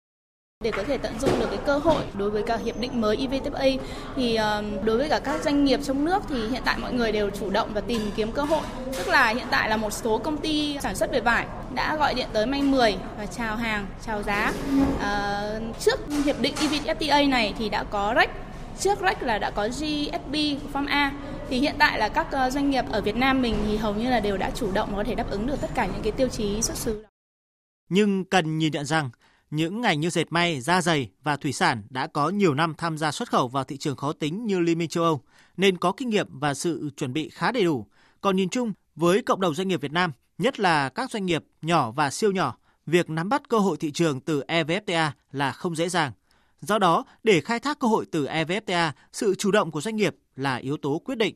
để 0.64 0.72
có 0.72 0.84
thể 0.84 0.98
tận 0.98 1.20
dụng 1.20 1.40
được 1.40 1.48
cái 1.50 1.60
cơ 1.66 1.78
hội 1.78 2.04
đối 2.18 2.30
với 2.30 2.44
cả 2.44 2.58
hiệp 2.66 2.80
định 2.80 3.02
mới 3.02 3.18
EVFTA 3.18 3.78
thì 4.16 4.36
ờ, 4.36 4.64
đối 4.84 4.98
với 4.98 5.10
cả 5.10 5.20
các 5.20 5.44
doanh 5.44 5.66
nghiệp 5.66 5.80
trong 5.84 6.06
nước 6.06 6.24
thì 6.30 6.48
hiện 6.48 6.62
tại 6.66 6.78
mọi 6.78 6.94
người 6.94 7.12
đều 7.12 7.30
chủ 7.30 7.50
động 7.50 7.70
và 7.74 7.82
tìm 7.82 8.02
kiếm 8.16 8.32
cơ 8.32 8.44
hội. 8.44 8.64
Tức 8.98 9.08
là 9.08 9.28
hiện 9.28 9.48
tại 9.52 9.70
là 9.70 9.78
một 9.78 9.94
số 9.94 10.18
công 10.18 10.38
ty 10.38 10.78
sản 10.82 10.96
xuất 10.96 11.12
về 11.12 11.20
vải 11.20 11.48
đã 11.74 11.96
gọi 11.96 12.14
điện 12.14 12.28
tới 12.34 12.46
May 12.46 12.62
10 12.62 12.96
và 13.18 13.26
chào 13.26 13.56
hàng 13.56 13.86
chào 14.06 14.24
giá. 14.24 14.54
À, 15.02 15.42
trước 15.80 16.00
hiệp 16.26 16.42
định 16.42 16.54
EVFTA 16.56 17.30
này 17.30 17.54
thì 17.58 17.70
đã 17.70 17.84
có 17.84 18.14
REC 18.16 18.30
trước 18.80 19.00
REC 19.02 19.24
là 19.24 19.38
đã 19.38 19.52
có 19.52 19.68
GSP 19.68 20.34
Farm 20.74 20.88
A. 20.88 21.12
Thì 21.50 21.60
hiện 21.60 21.76
tại 21.80 22.00
là 22.00 22.10
các 22.10 22.32
ờ, 22.32 22.50
doanh 22.50 22.70
nghiệp 22.70 22.86
ở 22.92 23.02
Việt 23.02 23.16
Nam 23.16 23.42
mình 23.42 23.56
thì 23.68 23.78
hầu 23.78 23.94
như 23.94 24.10
là 24.10 24.20
đều 24.20 24.38
đã 24.38 24.52
chủ 24.56 24.72
động 24.72 24.90
và 24.92 24.98
có 24.98 25.04
thể 25.04 25.16
đáp 25.16 25.30
ứng 25.30 25.48
được 25.48 25.62
tất 25.62 25.70
cả 25.76 25.86
những 25.86 26.02
cái 26.04 26.12
tiêu 26.12 26.28
chí 26.28 26.62
xuất 26.62 26.78
xứ. 26.78 27.06
Nhưng 27.90 28.26
cần 28.26 28.58
nhìn 28.58 28.72
nhận 28.72 28.86
rằng 28.86 29.10
những 29.56 29.82
ngành 29.82 30.00
như 30.00 30.10
dệt 30.10 30.32
may, 30.32 30.62
da 30.62 30.82
dày 30.82 31.10
và 31.24 31.38
thủy 31.38 31.54
sản 31.54 31.84
đã 31.90 32.08
có 32.08 32.30
nhiều 32.30 32.54
năm 32.54 32.74
tham 32.78 32.98
gia 32.98 33.12
xuất 33.12 33.30
khẩu 33.30 33.48
vào 33.48 33.64
thị 33.64 33.78
trường 33.78 33.96
khó 33.96 34.14
tính 34.14 34.46
như 34.46 34.60
Liên 34.60 34.78
minh 34.78 34.90
châu 34.90 35.04
Âu, 35.04 35.22
nên 35.58 35.78
có 35.78 35.92
kinh 35.92 36.10
nghiệm 36.10 36.40
và 36.40 36.54
sự 36.54 36.90
chuẩn 36.98 37.14
bị 37.14 37.30
khá 37.30 37.52
đầy 37.52 37.64
đủ. 37.64 37.88
Còn 38.22 38.36
nhìn 38.36 38.50
chung, 38.50 38.74
với 38.96 39.22
cộng 39.22 39.42
đồng 39.42 39.56
doanh 39.56 39.68
nghiệp 39.68 39.82
Việt 39.82 39.92
Nam, 39.92 40.12
nhất 40.38 40.60
là 40.60 40.90
các 40.90 41.12
doanh 41.12 41.26
nghiệp 41.26 41.44
nhỏ 41.62 41.92
và 41.92 42.10
siêu 42.10 42.32
nhỏ, 42.32 42.58
việc 42.86 43.10
nắm 43.10 43.30
bắt 43.30 43.50
cơ 43.50 43.60
hội 43.60 43.78
thị 43.78 43.92
trường 43.92 44.22
từ 44.22 44.44
EVFTA 44.48 45.12
là 45.32 45.52
không 45.52 45.76
dễ 45.76 45.90
dàng. 45.90 46.12
Do 46.62 46.80
đó, 46.80 47.06
để 47.24 47.42
khai 47.42 47.60
thác 47.60 47.80
cơ 47.80 47.88
hội 47.88 48.06
từ 48.12 48.26
EVFTA, 48.26 48.92
sự 49.12 49.36
chủ 49.36 49.52
động 49.52 49.72
của 49.72 49.82
doanh 49.82 49.96
nghiệp 49.96 50.16
là 50.36 50.56
yếu 50.56 50.78
tố 50.78 51.02
quyết 51.06 51.18
định. 51.18 51.36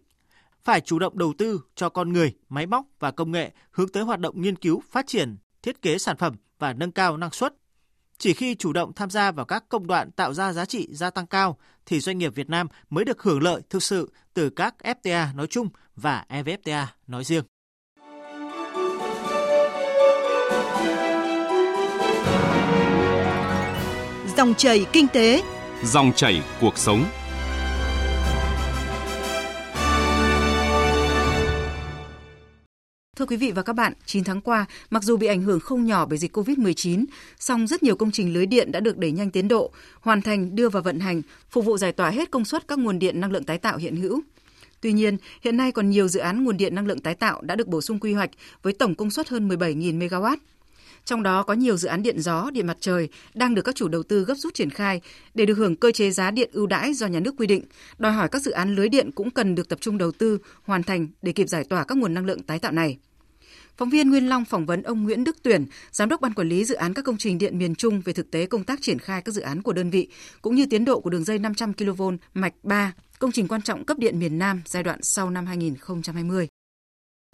Phải 0.63 0.81
chủ 0.81 0.99
động 0.99 1.17
đầu 1.17 1.33
tư 1.37 1.61
cho 1.75 1.89
con 1.89 2.13
người, 2.13 2.33
máy 2.49 2.65
móc 2.65 2.85
và 2.99 3.11
công 3.11 3.31
nghệ 3.31 3.51
hướng 3.71 3.89
tới 3.89 4.03
hoạt 4.03 4.19
động 4.19 4.41
nghiên 4.41 4.55
cứu, 4.55 4.81
phát 4.91 5.07
triển, 5.07 5.37
thiết 5.61 5.81
kế 5.81 5.97
sản 5.97 6.17
phẩm 6.17 6.35
và 6.59 6.73
nâng 6.73 6.91
cao 6.91 7.17
năng 7.17 7.31
suất. 7.31 7.53
Chỉ 8.19 8.33
khi 8.33 8.55
chủ 8.55 8.73
động 8.73 8.93
tham 8.93 9.09
gia 9.09 9.31
vào 9.31 9.45
các 9.45 9.63
công 9.69 9.87
đoạn 9.87 10.11
tạo 10.11 10.33
ra 10.33 10.53
giá 10.53 10.65
trị 10.65 10.87
gia 10.91 11.09
tăng 11.09 11.27
cao 11.27 11.57
thì 11.85 11.99
doanh 11.99 12.17
nghiệp 12.17 12.35
Việt 12.35 12.49
Nam 12.49 12.67
mới 12.89 13.05
được 13.05 13.21
hưởng 13.21 13.43
lợi 13.43 13.61
thực 13.69 13.83
sự 13.83 14.11
từ 14.33 14.49
các 14.49 14.75
FTA 14.83 15.35
nói 15.35 15.47
chung 15.47 15.69
và 15.95 16.25
EVFTA 16.29 16.85
nói 17.07 17.23
riêng. 17.23 17.43
Dòng 24.37 24.53
chảy 24.57 24.85
kinh 24.93 25.07
tế, 25.07 25.43
dòng 25.83 26.11
chảy 26.15 26.41
cuộc 26.61 26.77
sống. 26.77 27.05
Thưa 33.17 33.25
quý 33.25 33.37
vị 33.37 33.51
và 33.51 33.61
các 33.61 33.73
bạn, 33.73 33.93
9 34.05 34.23
tháng 34.23 34.41
qua, 34.41 34.65
mặc 34.89 35.03
dù 35.03 35.17
bị 35.17 35.27
ảnh 35.27 35.41
hưởng 35.41 35.59
không 35.59 35.85
nhỏ 35.85 36.05
bởi 36.05 36.17
dịch 36.17 36.37
COVID-19, 36.37 37.05
song 37.39 37.67
rất 37.67 37.83
nhiều 37.83 37.95
công 37.95 38.11
trình 38.11 38.33
lưới 38.33 38.45
điện 38.45 38.71
đã 38.71 38.79
được 38.79 38.97
đẩy 38.97 39.11
nhanh 39.11 39.31
tiến 39.31 39.47
độ, 39.47 39.71
hoàn 40.01 40.21
thành 40.21 40.55
đưa 40.55 40.69
vào 40.69 40.83
vận 40.83 40.99
hành, 40.99 41.21
phục 41.49 41.65
vụ 41.65 41.77
giải 41.77 41.91
tỏa 41.91 42.09
hết 42.09 42.31
công 42.31 42.45
suất 42.45 42.67
các 42.67 42.79
nguồn 42.79 42.99
điện 42.99 43.21
năng 43.21 43.31
lượng 43.31 43.43
tái 43.43 43.57
tạo 43.57 43.77
hiện 43.77 43.95
hữu. 43.95 44.21
Tuy 44.81 44.93
nhiên, 44.93 45.17
hiện 45.41 45.57
nay 45.57 45.71
còn 45.71 45.89
nhiều 45.89 46.07
dự 46.07 46.19
án 46.19 46.43
nguồn 46.43 46.57
điện 46.57 46.75
năng 46.75 46.87
lượng 46.87 46.99
tái 46.99 47.15
tạo 47.15 47.41
đã 47.41 47.55
được 47.55 47.67
bổ 47.67 47.81
sung 47.81 47.99
quy 47.99 48.13
hoạch 48.13 48.29
với 48.61 48.73
tổng 48.73 48.95
công 48.95 49.11
suất 49.11 49.29
hơn 49.29 49.49
17.000 49.49 49.99
MW. 49.99 50.37
Trong 51.05 51.23
đó 51.23 51.43
có 51.43 51.53
nhiều 51.53 51.77
dự 51.77 51.87
án 51.87 52.03
điện 52.03 52.19
gió, 52.19 52.49
điện 52.53 52.67
mặt 52.67 52.77
trời 52.79 53.09
đang 53.33 53.55
được 53.55 53.61
các 53.61 53.75
chủ 53.75 53.87
đầu 53.87 54.03
tư 54.03 54.23
gấp 54.23 54.35
rút 54.37 54.53
triển 54.53 54.69
khai 54.69 55.01
để 55.33 55.45
được 55.45 55.57
hưởng 55.57 55.75
cơ 55.75 55.91
chế 55.91 56.11
giá 56.11 56.31
điện 56.31 56.49
ưu 56.53 56.67
đãi 56.67 56.93
do 56.93 57.07
nhà 57.07 57.19
nước 57.19 57.35
quy 57.37 57.47
định. 57.47 57.63
Đòi 57.97 58.11
hỏi 58.11 58.29
các 58.29 58.41
dự 58.41 58.51
án 58.51 58.75
lưới 58.75 58.89
điện 58.89 59.11
cũng 59.11 59.31
cần 59.31 59.55
được 59.55 59.69
tập 59.69 59.81
trung 59.81 59.97
đầu 59.97 60.11
tư, 60.11 60.37
hoàn 60.63 60.83
thành 60.83 61.07
để 61.21 61.31
kịp 61.31 61.47
giải 61.47 61.63
tỏa 61.63 61.83
các 61.83 61.97
nguồn 61.97 62.13
năng 62.13 62.25
lượng 62.25 62.43
tái 62.43 62.59
tạo 62.59 62.71
này. 62.71 62.97
Phóng 63.77 63.89
viên 63.89 64.09
Nguyên 64.09 64.29
Long 64.29 64.45
phỏng 64.45 64.65
vấn 64.65 64.83
ông 64.83 65.03
Nguyễn 65.03 65.23
Đức 65.23 65.37
Tuyển, 65.43 65.65
giám 65.91 66.09
đốc 66.09 66.21
ban 66.21 66.33
quản 66.33 66.49
lý 66.49 66.65
dự 66.65 66.75
án 66.75 66.93
các 66.93 67.05
công 67.05 67.17
trình 67.17 67.37
điện 67.37 67.57
miền 67.57 67.75
Trung 67.75 68.01
về 68.05 68.13
thực 68.13 68.31
tế 68.31 68.45
công 68.45 68.63
tác 68.63 68.81
triển 68.81 68.99
khai 68.99 69.21
các 69.21 69.31
dự 69.31 69.41
án 69.41 69.61
của 69.61 69.73
đơn 69.73 69.89
vị 69.89 70.07
cũng 70.41 70.55
như 70.55 70.65
tiến 70.69 70.85
độ 70.85 70.99
của 70.99 71.09
đường 71.09 71.23
dây 71.23 71.39
500 71.39 71.73
kV 71.73 72.01
mạch 72.33 72.53
3, 72.63 72.93
công 73.19 73.31
trình 73.31 73.47
quan 73.47 73.61
trọng 73.61 73.85
cấp 73.85 73.97
điện 73.97 74.19
miền 74.19 74.37
Nam 74.37 74.61
giai 74.65 74.83
đoạn 74.83 74.99
sau 75.03 75.29
năm 75.29 75.45
2020. 75.45 76.47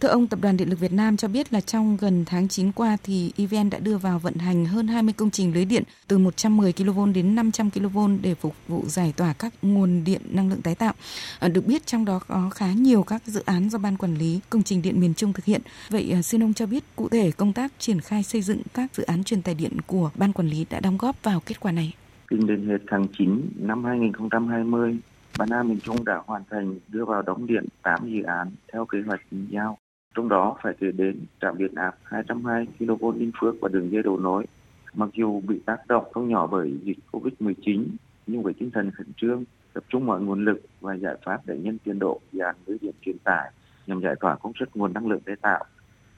Thưa 0.04 0.08
ông, 0.08 0.26
Tập 0.26 0.38
đoàn 0.42 0.56
Điện 0.56 0.68
lực 0.68 0.80
Việt 0.80 0.92
Nam 0.92 1.16
cho 1.16 1.28
biết 1.28 1.52
là 1.52 1.60
trong 1.60 1.96
gần 2.00 2.24
tháng 2.26 2.48
9 2.48 2.72
qua 2.72 2.96
thì 3.02 3.32
EVN 3.36 3.70
đã 3.70 3.78
đưa 3.78 3.96
vào 3.96 4.18
vận 4.18 4.34
hành 4.34 4.66
hơn 4.66 4.88
20 4.88 5.14
công 5.16 5.30
trình 5.30 5.54
lưới 5.54 5.64
điện 5.64 5.82
từ 6.08 6.18
110 6.18 6.72
kV 6.72 7.00
đến 7.14 7.34
500 7.34 7.70
kV 7.70 7.98
để 8.22 8.34
phục 8.34 8.54
vụ 8.68 8.82
giải 8.86 9.14
tỏa 9.16 9.32
các 9.32 9.54
nguồn 9.62 10.04
điện 10.04 10.20
năng 10.30 10.50
lượng 10.50 10.62
tái 10.62 10.74
tạo. 10.74 10.92
À, 11.38 11.48
được 11.48 11.66
biết 11.66 11.86
trong 11.86 12.04
đó 12.04 12.20
có 12.28 12.50
khá 12.54 12.72
nhiều 12.72 13.02
các 13.02 13.22
dự 13.26 13.42
án 13.46 13.70
do 13.70 13.78
Ban 13.78 13.96
Quản 13.96 14.14
lý 14.14 14.40
Công 14.50 14.62
trình 14.62 14.82
Điện 14.82 15.00
miền 15.00 15.14
Trung 15.14 15.32
thực 15.32 15.44
hiện. 15.44 15.60
Vậy 15.90 16.10
à, 16.14 16.22
xin 16.22 16.42
ông 16.42 16.54
cho 16.54 16.66
biết 16.66 16.84
cụ 16.96 17.08
thể 17.08 17.30
công 17.30 17.52
tác 17.52 17.72
triển 17.78 18.00
khai 18.00 18.22
xây 18.22 18.42
dựng 18.42 18.62
các 18.74 18.94
dự 18.94 19.02
án 19.02 19.24
truyền 19.24 19.42
tải 19.42 19.54
điện 19.54 19.76
của 19.86 20.10
Ban 20.14 20.32
Quản 20.32 20.48
lý 20.48 20.66
đã 20.70 20.80
đóng 20.80 20.98
góp 20.98 21.22
vào 21.22 21.40
kết 21.46 21.60
quả 21.60 21.72
này. 21.72 21.92
Tính 22.30 22.46
đến 22.46 22.68
hết 22.68 22.78
tháng 22.90 23.06
9 23.18 23.48
năm 23.56 23.84
2020, 23.84 24.98
Ban 25.38 25.48
Nam 25.50 25.68
miền 25.68 25.80
Trung 25.80 26.04
đã 26.04 26.22
hoàn 26.26 26.42
thành 26.50 26.74
đưa 26.88 27.04
vào 27.04 27.22
đóng 27.22 27.46
điện 27.46 27.64
8 27.82 28.10
dự 28.10 28.22
án 28.22 28.50
theo 28.72 28.86
kế 28.86 28.98
hoạch 29.06 29.20
giao 29.50 29.78
trong 30.14 30.28
đó 30.28 30.56
phải 30.62 30.74
kể 30.80 30.92
đến 30.92 31.20
trạm 31.40 31.58
biến 31.58 31.74
áp 31.74 31.96
220 32.04 32.66
kV 32.78 33.04
Ninh 33.16 33.32
Phước 33.40 33.54
và 33.60 33.68
đường 33.68 33.92
dây 33.92 34.02
đầu 34.02 34.18
nối. 34.18 34.46
Mặc 34.94 35.08
dù 35.12 35.40
bị 35.40 35.60
tác 35.66 35.76
động 35.88 36.04
không 36.12 36.28
nhỏ 36.28 36.46
bởi 36.46 36.78
dịch 36.82 36.98
Covid-19, 37.12 37.86
nhưng 38.26 38.42
với 38.42 38.54
tinh 38.58 38.70
thần 38.70 38.90
khẩn 38.90 39.06
trương, 39.16 39.44
tập 39.72 39.84
trung 39.88 40.06
mọi 40.06 40.20
nguồn 40.20 40.44
lực 40.44 40.60
và 40.80 40.94
giải 40.94 41.16
pháp 41.24 41.40
để 41.46 41.58
nhân 41.58 41.78
tiến 41.84 41.98
độ 41.98 42.20
dự 42.32 42.40
án 42.40 42.56
lưới 42.66 42.78
điện 42.80 42.94
truyền 43.00 43.16
tải 43.24 43.52
nhằm 43.86 44.00
giải 44.00 44.14
tỏa 44.20 44.36
công 44.36 44.52
suất 44.58 44.76
nguồn 44.76 44.92
năng 44.92 45.06
lượng 45.06 45.20
tái 45.20 45.36
tạo. 45.42 45.64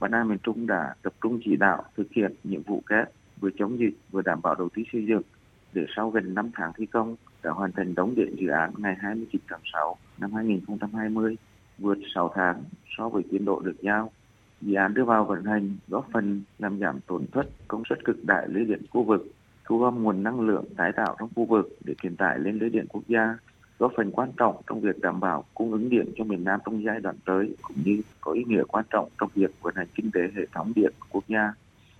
Ban 0.00 0.10
Nam 0.10 0.28
miền 0.28 0.38
Trung 0.42 0.66
đã 0.66 0.94
tập 1.02 1.12
trung 1.22 1.40
chỉ 1.44 1.56
đạo 1.56 1.84
thực 1.96 2.12
hiện 2.12 2.34
nhiệm 2.44 2.62
vụ 2.62 2.82
kép 2.88 3.08
vừa 3.40 3.50
chống 3.58 3.78
dịch 3.78 3.94
vừa 4.10 4.22
đảm 4.22 4.40
bảo 4.42 4.54
đầu 4.54 4.68
tư 4.76 4.82
xây 4.92 5.06
dựng 5.06 5.22
để 5.72 5.86
sau 5.96 6.10
gần 6.10 6.34
5 6.34 6.50
tháng 6.54 6.72
thi 6.76 6.86
công 6.86 7.16
đã 7.42 7.50
hoàn 7.50 7.72
thành 7.72 7.94
đóng 7.94 8.14
điện 8.14 8.34
dự 8.38 8.48
án 8.48 8.70
ngày 8.76 8.96
29 9.00 9.40
tháng 9.48 9.60
6 9.72 9.96
năm 10.18 10.32
2020 10.32 11.36
vượt 11.78 11.98
6 12.14 12.32
tháng 12.34 12.64
so 12.98 13.08
với 13.08 13.22
tiến 13.30 13.44
độ 13.44 13.60
được 13.60 13.76
giao. 13.82 14.10
Dự 14.60 14.74
án 14.74 14.94
đưa 14.94 15.04
vào 15.04 15.24
vận 15.24 15.44
hành 15.44 15.76
góp 15.88 16.08
phần 16.12 16.42
làm 16.58 16.78
giảm 16.78 17.00
tổn 17.06 17.26
thất 17.32 17.46
công 17.68 17.82
suất 17.88 18.04
cực 18.04 18.24
đại 18.24 18.48
lưới 18.48 18.64
điện 18.64 18.82
khu 18.90 19.02
vực, 19.02 19.26
thu 19.64 19.78
gom 19.78 20.02
nguồn 20.02 20.22
năng 20.22 20.40
lượng 20.40 20.64
tái 20.76 20.92
tạo 20.92 21.16
trong 21.18 21.28
khu 21.36 21.44
vực 21.44 21.76
để 21.84 21.94
truyền 22.02 22.16
tải 22.16 22.38
lên 22.38 22.58
lưới 22.58 22.70
điện 22.70 22.86
quốc 22.88 23.02
gia, 23.08 23.38
góp 23.78 23.92
phần 23.96 24.10
quan 24.10 24.32
trọng 24.36 24.56
trong 24.66 24.80
việc 24.80 25.00
đảm 25.00 25.20
bảo 25.20 25.44
cung 25.54 25.72
ứng 25.72 25.90
điện 25.90 26.12
cho 26.16 26.24
miền 26.24 26.44
Nam 26.44 26.60
trong 26.64 26.84
giai 26.84 27.00
đoạn 27.00 27.16
tới, 27.24 27.54
cũng 27.62 27.76
như 27.84 28.02
có 28.20 28.32
ý 28.32 28.44
nghĩa 28.44 28.62
quan 28.68 28.84
trọng 28.90 29.08
trong 29.20 29.30
việc 29.34 29.50
vận 29.62 29.74
hành 29.76 29.86
kinh 29.94 30.10
tế 30.10 30.20
hệ 30.36 30.46
thống 30.52 30.72
điện 30.76 30.92
quốc 31.10 31.24
gia. 31.28 31.52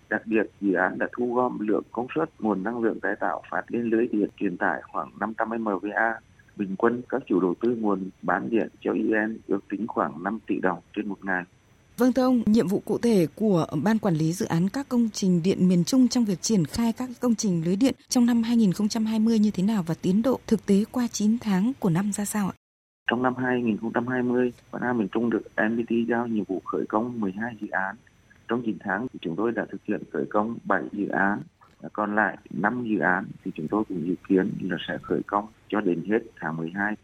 Đặc 0.08 0.22
biệt, 0.26 0.46
dự 0.60 0.72
án 0.72 0.98
đã 0.98 1.08
thu 1.16 1.34
gom 1.34 1.58
lượng 1.60 1.82
công 1.92 2.06
suất 2.14 2.30
nguồn 2.38 2.62
năng 2.62 2.78
lượng 2.78 3.00
tái 3.00 3.16
tạo 3.20 3.42
phát 3.50 3.62
lên 3.68 3.84
lưới 3.84 4.08
điện 4.12 4.28
truyền 4.36 4.56
tải 4.56 4.82
khoảng 4.92 5.10
500 5.20 5.48
MVA 5.48 6.20
Bình 6.56 6.74
quân 6.78 7.02
các 7.08 7.22
chủ 7.26 7.40
đầu 7.40 7.54
tư 7.60 7.76
nguồn 7.80 8.10
bán 8.22 8.50
điện 8.50 8.68
cho 8.80 8.92
EVN 8.92 9.38
ước 9.46 9.60
tính 9.70 9.86
khoảng 9.86 10.22
5 10.22 10.38
tỷ 10.46 10.60
đồng 10.60 10.78
trên 10.96 11.08
một 11.08 11.24
ngày. 11.24 11.44
Vâng 11.96 12.12
thưa 12.12 12.22
ông, 12.22 12.42
nhiệm 12.46 12.68
vụ 12.68 12.82
cụ 12.84 12.98
thể 12.98 13.26
của 13.34 13.66
Ban 13.84 13.98
Quản 13.98 14.14
lý 14.14 14.32
Dự 14.32 14.46
án 14.46 14.68
các 14.68 14.88
công 14.88 15.08
trình 15.12 15.42
điện 15.42 15.68
miền 15.68 15.84
Trung 15.84 16.08
trong 16.08 16.24
việc 16.24 16.42
triển 16.42 16.64
khai 16.64 16.92
các 16.92 17.08
công 17.20 17.34
trình 17.34 17.62
lưới 17.64 17.76
điện 17.76 17.94
trong 18.08 18.26
năm 18.26 18.42
2020 18.42 19.38
như 19.38 19.50
thế 19.50 19.62
nào 19.62 19.84
và 19.86 19.94
tiến 20.02 20.22
độ 20.22 20.40
thực 20.46 20.66
tế 20.66 20.84
qua 20.90 21.06
9 21.06 21.38
tháng 21.40 21.72
của 21.80 21.90
năm 21.90 22.12
ra 22.12 22.24
sao 22.24 22.46
ạ? 22.46 22.54
Trong 23.10 23.22
năm 23.22 23.34
2020, 23.36 24.52
Ban 24.72 24.82
An 24.82 24.98
miền 24.98 25.08
Trung 25.08 25.30
được 25.30 25.42
NPT 25.68 25.90
giao 26.08 26.26
nhiệm 26.26 26.44
vụ 26.44 26.62
khởi 26.64 26.86
công 26.88 27.20
12 27.20 27.56
dự 27.60 27.68
án. 27.70 27.96
Trong 28.48 28.62
9 28.66 28.76
tháng 28.80 29.06
thì 29.12 29.18
chúng 29.22 29.36
tôi 29.36 29.52
đã 29.52 29.66
thực 29.72 29.84
hiện 29.84 30.02
khởi 30.12 30.24
công 30.30 30.58
7 30.64 30.82
dự 30.92 31.08
án, 31.08 31.42
còn 31.92 32.14
lại 32.14 32.38
5 32.50 32.84
dự 32.84 32.98
án 32.98 33.24
thì 33.44 33.50
chúng 33.54 33.68
tôi 33.68 33.84
cũng 33.88 34.06
dự 34.06 34.14
kiến 34.28 34.50
là 34.60 34.76
sẽ 34.88 34.98
khởi 35.02 35.22
công 35.26 35.46
cho 35.68 35.80
đến 35.80 36.04
hết 36.10 36.18
tháng 36.40 36.56
12 36.56 36.94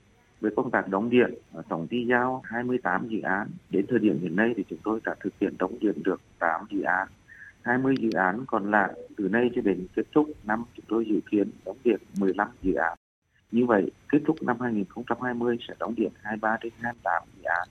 về 0.41 0.51
công 0.57 0.71
tác 0.71 0.89
đóng 0.89 1.11
điện, 1.11 1.35
à, 1.55 1.63
tổng 1.69 1.87
ty 1.87 2.07
giao 2.07 2.43
28 2.45 3.09
dự 3.09 3.21
án. 3.21 3.49
Đến 3.71 3.87
thời 3.89 3.99
điểm 3.99 4.19
hiện 4.23 4.37
nay 4.37 4.55
thì 4.57 4.65
chúng 4.71 4.79
tôi 4.85 5.01
đã 5.05 5.15
thực 5.21 5.33
hiện 5.41 5.55
đóng 5.59 5.79
điện 5.81 6.03
được 6.05 6.21
8 6.39 6.67
dự 6.71 6.83
án. 6.83 7.09
20 7.63 7.95
dự 8.01 8.11
án 8.13 8.45
còn 8.47 8.71
lại 8.71 8.93
từ 9.17 9.29
nay 9.29 9.51
cho 9.55 9.63
đến 9.63 9.87
kết 9.97 10.07
thúc 10.13 10.29
năm 10.45 10.65
chúng 10.77 10.85
tôi 10.89 11.07
dự 11.07 11.21
kiến 11.31 11.51
đóng 11.65 11.77
điện 11.85 12.01
15 12.19 12.49
dự 12.63 12.75
án. 12.75 12.99
Như 13.53 13.67
vậy, 13.67 13.91
kết 14.09 14.19
thúc 14.27 14.43
năm 14.43 14.61
2020 14.61 15.57
sẽ 15.69 15.75
đóng 15.79 15.95
điện 15.97 16.13
23 16.23 16.57
đến 16.63 16.73
28 16.81 17.23
dự 17.37 17.43
án. 17.43 17.69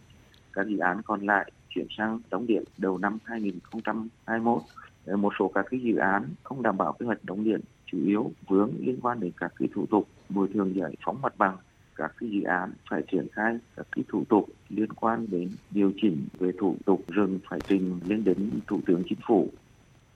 Các 0.53 0.68
dự 0.68 0.77
án 0.77 1.01
còn 1.01 1.25
lại 1.25 1.51
chuyển 1.70 1.88
sang 1.98 2.20
đóng 2.30 2.48
điện 2.48 2.63
đầu 2.77 2.98
năm 2.98 3.18
2021. 3.25 4.62
Một 5.05 5.34
số 5.39 5.51
các 5.55 5.65
cái 5.72 5.79
dự 5.79 5.96
án 5.96 6.29
không 6.43 6.62
đảm 6.62 6.77
bảo 6.77 6.93
quy 6.93 7.05
hoạch 7.05 7.24
đóng 7.24 7.43
điện 7.43 7.62
chủ 7.86 7.98
yếu 8.05 8.31
vướng 8.48 8.72
liên 8.79 9.00
quan 9.01 9.20
đến 9.20 9.31
các 9.38 9.53
cái 9.60 9.70
thủ 9.75 9.86
tục 9.86 10.08
bồi 10.29 10.48
thường 10.53 10.75
giải 10.75 10.96
phóng 11.05 11.22
mặt 11.22 11.34
bằng, 11.38 11.58
các 11.96 12.13
cái 12.20 12.29
dự 12.29 12.41
án 12.41 12.74
phải 12.89 13.01
triển 13.12 13.27
khai 13.31 13.58
các 13.75 13.88
cái 13.96 14.03
thủ 14.08 14.24
tục 14.29 14.46
liên 14.70 14.93
quan 14.93 15.27
đến 15.31 15.50
điều 15.72 15.91
chỉnh 16.01 16.27
về 16.39 16.51
thủ 16.60 16.75
tục 16.86 17.01
rừng 17.08 17.39
phải 17.50 17.62
trình 17.67 18.00
lên 18.05 18.24
đến 18.24 18.50
thủ 18.67 18.79
tướng 18.86 19.03
chính 19.10 19.20
phủ 19.27 19.50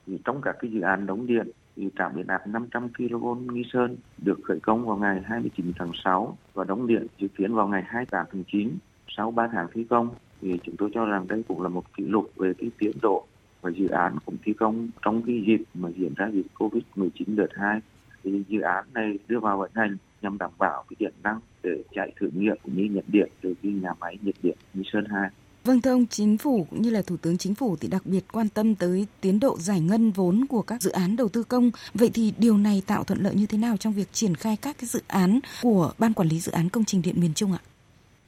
thì 0.08 0.20
trong 0.26 0.42
các 0.42 0.56
cái 0.60 0.72
dự 0.72 0.82
án 0.82 1.06
đóng 1.06 1.28
điện 1.28 1.48
thì 1.76 1.90
trạm 1.98 2.12
biến 2.16 2.28
áp 2.28 2.48
500 2.48 2.90
kV 2.90 3.26
Nghi 3.54 3.64
Sơn 3.74 3.98
được 4.18 4.40
khởi 4.44 4.60
công 4.60 4.86
vào 4.86 4.98
ngày 4.98 5.22
29 5.26 5.72
tháng 5.80 5.92
6 6.04 6.38
và 6.54 6.64
đóng 6.64 6.88
điện 6.88 7.08
dự 7.18 7.28
kiến 7.28 7.54
vào 7.54 7.68
ngày 7.68 7.84
28 7.86 8.26
tháng 8.32 8.44
9. 8.52 8.78
Sau 9.18 9.32
3 9.32 9.50
tháng 9.52 9.68
thi 9.74 9.84
công 9.90 10.10
thì 10.42 10.60
chúng 10.64 10.78
tôi 10.78 10.90
cho 10.94 11.06
rằng 11.06 11.28
đây 11.28 11.44
cũng 11.48 11.62
là 11.62 11.70
một 11.70 11.94
kỷ 11.98 12.04
lục 12.04 12.32
về 12.36 12.54
cái 12.58 12.72
tiến 12.80 12.92
độ 13.02 13.26
và 13.66 13.72
dự 13.78 13.88
án 13.88 14.18
cũng 14.26 14.38
thi 14.46 14.54
công 14.54 14.90
trong 15.06 15.22
cái 15.22 15.44
dịp 15.48 15.64
mà 15.74 15.90
diễn 15.98 16.14
ra 16.16 16.30
dịch 16.34 16.46
Covid-19 16.58 17.36
đợt 17.36 17.48
2 17.52 17.80
thì 18.24 18.44
dự 18.50 18.62
án 18.62 18.86
này 18.94 19.20
đưa 19.28 19.40
vào 19.40 19.58
vận 19.58 19.72
hành 19.74 19.98
nhằm 20.22 20.38
đảm 20.38 20.52
bảo 20.58 20.84
cái 20.90 20.96
điện 21.00 21.14
năng 21.24 21.40
để 21.64 21.84
chạy 21.96 22.12
thử 22.20 22.30
nghiệm 22.34 22.56
cũng 22.64 22.78
như 22.78 22.84
nhận 22.84 23.04
điện 23.08 23.30
từ 23.42 23.54
cái 23.64 23.72
nhà 23.72 23.90
máy 24.00 24.18
nhiệt 24.22 24.36
điện 24.44 24.58
Nghi 24.74 24.84
Sơn 24.94 25.06
2. 25.10 25.30
Vâng 25.64 25.82
thưa 25.82 25.92
ông, 25.92 26.06
Chính 26.08 26.38
phủ 26.38 26.68
cũng 26.70 26.82
như 26.82 26.90
là 26.90 27.02
Thủ 27.02 27.18
tướng 27.18 27.38
Chính 27.38 27.56
phủ 27.56 27.76
thì 27.76 27.88
đặc 27.88 28.02
biệt 28.06 28.26
quan 28.32 28.50
tâm 28.50 28.76
tới 28.76 29.08
tiến 29.22 29.40
độ 29.40 29.58
giải 29.60 29.82
ngân 29.82 30.12
vốn 30.12 30.46
của 30.50 30.62
các 30.62 30.82
dự 30.82 30.92
án 30.92 31.16
đầu 31.16 31.30
tư 31.30 31.44
công. 31.44 31.72
Vậy 31.94 32.10
thì 32.14 32.34
điều 32.38 32.58
này 32.58 32.84
tạo 32.88 33.04
thuận 33.04 33.24
lợi 33.24 33.36
như 33.36 33.46
thế 33.46 33.58
nào 33.58 33.78
trong 33.78 33.94
việc 33.94 34.14
triển 34.14 34.36
khai 34.36 34.58
các 34.62 34.76
cái 34.80 34.88
dự 34.88 35.02
án 35.08 35.40
của 35.62 35.92
Ban 35.98 36.14
Quản 36.14 36.28
lý 36.28 36.40
Dự 36.40 36.52
án 36.52 36.70
Công 36.70 36.86
trình 36.86 37.02
Điện 37.02 37.16
miền 37.22 37.34
Trung 37.34 37.54
ạ? 37.54 37.60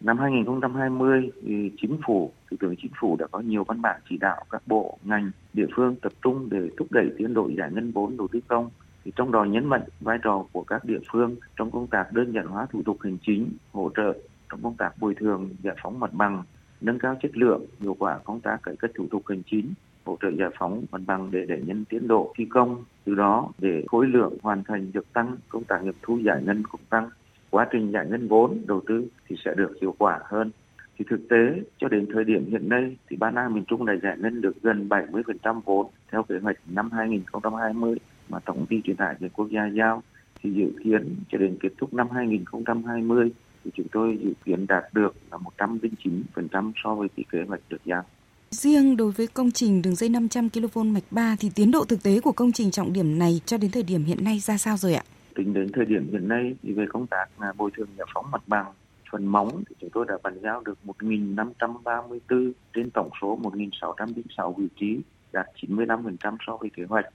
Năm 0.02 0.18
2020, 0.18 1.32
thì 1.42 1.72
Chính 1.82 1.98
phủ, 2.06 2.32
Thủ 2.52 2.58
tướng 2.60 2.76
Chính 2.82 2.92
phủ 3.00 3.16
đã 3.20 3.28
có 3.32 3.40
nhiều 3.40 3.64
văn 3.64 3.82
bản 3.82 4.02
chỉ 4.10 4.18
đạo 4.18 4.46
các 4.50 4.62
bộ, 4.68 4.98
ngành, 5.04 5.32
địa 5.54 5.68
phương 5.76 5.96
tập 6.02 6.12
trung 6.22 6.48
để 6.50 6.70
thúc 6.78 6.88
đẩy 6.92 7.10
tiến 7.18 7.34
độ 7.34 7.50
giải 7.58 7.72
ngân 7.72 7.92
vốn 7.92 8.18
đầu 8.18 8.28
tư 8.32 8.40
công. 8.48 8.70
Thì 9.06 9.12
trong 9.16 9.32
đó 9.32 9.44
nhấn 9.44 9.66
mạnh 9.66 9.84
vai 10.00 10.18
trò 10.24 10.46
của 10.52 10.64
các 10.64 10.86
địa 10.86 11.00
phương 11.12 11.36
trong 11.56 11.72
công 11.72 11.88
tác 11.88 12.14
đơn 12.14 12.32
giản 12.34 12.48
hóa 12.48 12.68
thủ 12.72 12.82
tục 12.86 12.98
hành 13.02 13.18
chính, 13.22 13.50
hỗ 13.72 13.92
trợ 13.96 14.14
trong 14.50 14.64
công 14.64 14.76
tác 14.78 14.94
bồi 15.00 15.16
thường, 15.16 15.50
giải 15.64 15.76
phóng 15.84 16.00
mặt 16.00 16.14
bằng, 16.14 16.44
nâng 16.82 17.00
cao 17.00 17.16
chất 17.22 17.38
lượng, 17.38 17.66
hiệu 17.80 17.96
quả 18.00 18.20
công 18.24 18.42
tác 18.42 18.64
cải 18.64 18.76
cách 18.76 18.92
thủ 18.96 19.08
tục 19.12 19.24
hành 19.28 19.42
chính, 19.52 19.74
hỗ 20.06 20.18
trợ 20.22 20.32
giải 20.40 20.50
phóng 20.60 20.84
mặt 20.92 21.02
bằng 21.06 21.32
để 21.32 21.46
đẩy 21.46 21.62
nhanh 21.62 21.86
tiến 21.86 22.08
độ 22.08 22.34
thi 22.38 22.46
công, 22.50 22.84
từ 23.06 23.16
đó 23.16 23.50
để 23.58 23.84
khối 23.88 24.08
lượng 24.08 24.38
hoàn 24.42 24.64
thành 24.64 24.92
được 24.92 25.14
tăng, 25.14 25.38
công 25.50 25.64
tác 25.64 25.84
nghiệm 25.84 25.94
thu 26.02 26.18
giải 26.18 26.44
ngân 26.44 26.64
cũng 26.72 26.82
tăng, 26.90 27.10
quá 27.58 27.68
trình 27.72 27.92
giải 27.92 28.06
ngân 28.10 28.28
vốn, 28.28 28.58
đầu 28.68 28.82
tư 28.88 29.08
thì 29.28 29.36
sẽ 29.46 29.54
được 29.58 29.74
hiệu 29.82 29.96
quả 29.98 30.20
hơn. 30.24 30.52
Thì 30.98 31.06
thực 31.10 31.30
tế, 31.30 31.62
cho 31.78 31.88
đến 31.88 32.06
thời 32.14 32.24
điểm 32.24 32.52
hiện 32.52 32.70
nay 32.70 32.98
thì 33.10 33.16
Ba 33.16 33.32
An 33.36 33.54
miền 33.54 33.66
Trung 33.66 33.86
đã 33.86 33.94
giải 34.04 34.18
ngân 34.20 34.42
được 34.42 34.62
gần 34.62 34.90
70% 34.90 35.62
vốn 35.66 35.88
theo 36.12 36.24
kế 36.24 36.36
hoạch 36.42 36.58
năm 36.66 36.92
2020 36.92 37.98
mà 38.30 38.40
Tổng 38.40 38.66
ty 38.66 38.82
truyền 38.84 38.96
tải 38.96 39.16
về 39.20 39.30
quốc 39.30 39.48
gia 39.50 39.66
giao 39.78 40.04
thì 40.44 40.52
dự 40.54 40.72
kiến 40.84 41.16
cho 41.30 41.38
đến 41.38 41.58
kết 41.60 41.70
thúc 41.78 41.94
năm 41.94 42.08
2020 42.10 43.32
thì 43.64 43.72
chúng 43.74 43.88
tôi 43.92 44.20
dự 44.24 44.34
kiến 44.46 44.68
đạt 44.68 44.84
được 44.94 45.16
là 45.32 45.38
109% 45.60 46.72
so 46.84 46.96
với 46.96 47.08
cái 47.18 47.24
kế 47.32 47.40
hoạch 47.48 47.62
được 47.70 47.82
giao. 47.86 48.04
Riêng 48.52 48.98
đối 48.98 49.12
với 49.12 49.28
công 49.28 49.52
trình 49.52 49.82
đường 49.82 49.96
dây 49.96 50.10
500 50.10 50.50
kV 50.50 50.80
mạch 50.80 51.12
3 51.12 51.36
thì 51.40 51.52
tiến 51.56 51.72
độ 51.72 51.86
thực 51.86 52.04
tế 52.04 52.20
của 52.20 52.32
công 52.32 52.52
trình 52.52 52.72
trọng 52.72 52.94
điểm 52.94 53.20
này 53.20 53.42
cho 53.46 53.58
đến 53.58 53.72
thời 53.72 53.84
điểm 53.84 54.04
hiện 54.04 54.24
nay 54.24 54.40
ra 54.40 54.58
sao 54.58 54.78
rồi 54.78 54.94
ạ? 54.94 55.04
Tính 55.38 55.54
đến 55.54 55.68
thời 55.74 55.86
điểm 55.86 56.08
hiện 56.12 56.28
nay 56.28 56.56
thì 56.64 56.74
về 56.74 56.86
công 56.90 57.08
tác 57.08 57.26
là 57.40 57.54
bồi 57.58 57.72
thường 57.74 57.88
giải 57.98 58.08
phóng 58.14 58.32
mặt 58.32 58.42
bằng 58.48 58.66
phần 59.12 59.26
móng 59.26 59.64
thì 59.70 59.76
chúng 59.80 59.90
tôi 59.90 60.06
đã 60.08 60.18
bàn 60.24 60.40
giao 60.42 60.62
được 60.66 60.78
1.534 60.86 62.52
trên 62.74 62.90
tổng 62.90 63.10
số 63.22 63.40
1.606 63.42 64.54
vị 64.54 64.68
trí 64.80 65.00
đạt 65.32 65.46
95% 65.62 66.38
so 66.48 66.58
với 66.58 66.70
kế 66.70 66.84
hoạch 66.84 67.06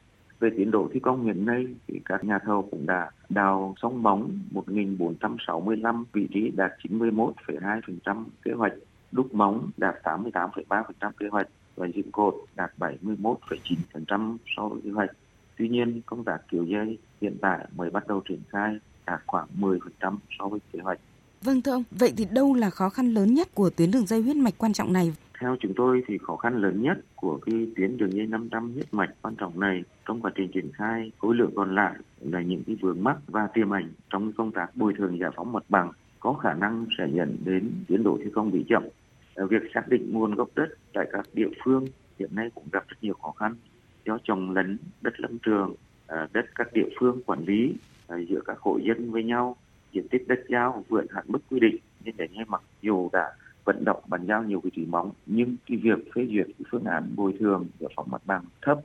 về 0.41 0.51
tiến 0.57 0.71
độ 0.71 0.89
thi 0.93 1.01
công 1.01 1.25
hiện 1.25 1.47
nay 1.47 1.67
thì 1.89 2.01
các 2.05 2.25
nhà 2.25 2.39
thầu 2.39 2.69
cũng 2.71 2.87
đã 2.87 3.11
đào 3.29 3.75
sông 3.83 4.03
móng 4.03 4.39
1.465 4.55 6.05
vị 6.13 6.29
trí 6.35 6.51
đạt 6.57 6.73
91,2% 6.83 8.25
kế 8.43 8.53
hoạch, 8.53 8.73
đúc 9.13 9.35
móng 9.35 9.71
đạt 9.77 9.95
88,3% 10.03 11.11
kế 11.19 11.29
hoạch 11.29 11.49
và 11.77 11.87
dựng 11.95 12.13
cột 12.13 12.35
đạt 12.57 12.71
71,9% 12.79 14.37
so 14.57 14.69
với 14.69 14.81
kế 14.85 14.91
hoạch. 14.91 15.11
Tuy 15.63 15.69
nhiên, 15.69 16.01
công 16.07 16.25
tác 16.25 16.39
kiểu 16.51 16.65
dây 16.65 16.99
hiện 17.21 17.37
tại 17.41 17.67
mới 17.77 17.91
bắt 17.91 18.07
đầu 18.07 18.23
triển 18.29 18.41
khai 18.49 18.79
đạt 19.07 19.21
khoảng 19.27 19.49
10% 19.61 19.79
so 20.39 20.49
với 20.49 20.61
kế 20.73 20.79
hoạch. 20.83 20.99
Vâng 21.43 21.63
thưa 21.63 21.73
ông, 21.73 21.85
vậy 21.91 22.13
thì 22.17 22.27
đâu 22.31 22.55
là 22.55 22.71
khó 22.71 22.89
khăn 22.89 23.15
lớn 23.15 23.35
nhất 23.35 23.49
của 23.55 23.71
tuyến 23.71 23.91
đường 23.91 24.07
dây 24.07 24.23
huyết 24.23 24.37
mạch 24.37 24.55
quan 24.59 24.73
trọng 24.73 24.93
này 24.93 25.13
theo 25.41 25.57
chúng 25.61 25.73
tôi 25.77 26.03
thì 26.07 26.19
khó 26.23 26.37
khăn 26.37 26.57
lớn 26.57 26.83
nhất 26.83 26.99
của 27.17 27.39
cái 27.47 27.67
tuyến 27.77 27.97
đường 27.97 28.13
dây 28.13 28.27
500 28.27 28.73
huyết 28.73 28.95
mạch 28.95 29.11
quan 29.23 29.37
trọng 29.37 29.61
này 29.61 29.83
trong 30.09 30.21
quá 30.21 30.31
trình 30.35 30.51
triển 30.55 30.73
khai 30.73 31.13
khối 31.19 31.35
lượng 31.35 31.53
còn 31.57 31.75
lại 31.75 31.95
là 32.21 32.43
những 32.43 32.63
cái 32.67 32.77
vướng 32.81 33.05
mắc 33.05 33.17
và 33.27 33.47
tiềm 33.55 33.71
ẩn 33.71 33.93
trong 34.11 34.33
công 34.33 34.53
tác 34.53 34.77
bồi 34.77 34.95
thường 34.99 35.19
giải 35.19 35.31
phóng 35.37 35.53
mặt 35.53 35.65
bằng 35.69 35.93
có 36.21 36.33
khả 36.33 36.55
năng 36.55 36.87
sẽ 36.99 37.07
dẫn 37.13 37.37
đến 37.45 37.71
tiến 37.89 38.03
độ 38.03 38.19
thi 38.25 38.31
công 38.35 38.51
bị 38.51 38.65
chậm. 38.69 38.83
Việc 39.49 39.63
xác 39.75 39.89
định 39.89 40.13
nguồn 40.13 40.35
gốc 40.35 40.49
đất 40.55 40.69
tại 40.95 41.07
các 41.13 41.27
địa 41.33 41.51
phương 41.65 41.87
hiện 42.19 42.31
nay 42.35 42.51
cũng 42.55 42.65
gặp 42.73 42.85
rất 42.89 42.97
nhiều 43.03 43.15
khó 43.15 43.31
khăn 43.31 43.55
do 44.05 44.19
trồng 44.25 44.51
lấn 44.51 44.79
đất 45.01 45.21
lâm 45.21 45.39
trường, 45.39 45.75
à, 46.07 46.29
đất 46.33 46.47
các 46.55 46.73
địa 46.73 46.89
phương 47.01 47.23
quản 47.27 47.45
lý 47.45 47.75
à, 48.09 48.17
giữa 48.29 48.41
các 48.47 48.59
hộ 48.59 48.79
dân 48.83 49.11
với 49.11 49.23
nhau, 49.23 49.57
diện 49.93 50.09
tích 50.09 50.29
đất 50.29 50.41
giao 50.49 50.85
vượt 50.89 51.05
hạn 51.11 51.25
mức 51.29 51.39
quy 51.51 51.61
định 51.61 51.77
nên 52.05 52.15
để 52.19 52.29
ngay 52.33 52.45
mặc 52.49 52.63
dù 52.83 53.09
đã 53.13 53.33
vận 53.65 53.85
động 53.85 54.03
bàn 54.09 54.27
giao 54.27 54.43
nhiều 54.43 54.61
vị 54.61 54.71
trí 54.77 54.85
móng 54.87 55.11
nhưng 55.27 55.57
cái 55.67 55.77
việc 55.77 56.13
phê 56.15 56.27
duyệt 56.31 56.47
cái 56.47 56.65
phương 56.71 56.85
án 56.85 57.09
bồi 57.17 57.35
thường 57.39 57.67
giải 57.79 57.93
phóng 57.97 58.11
mặt 58.11 58.23
bằng 58.25 58.45
thấp 58.63 58.79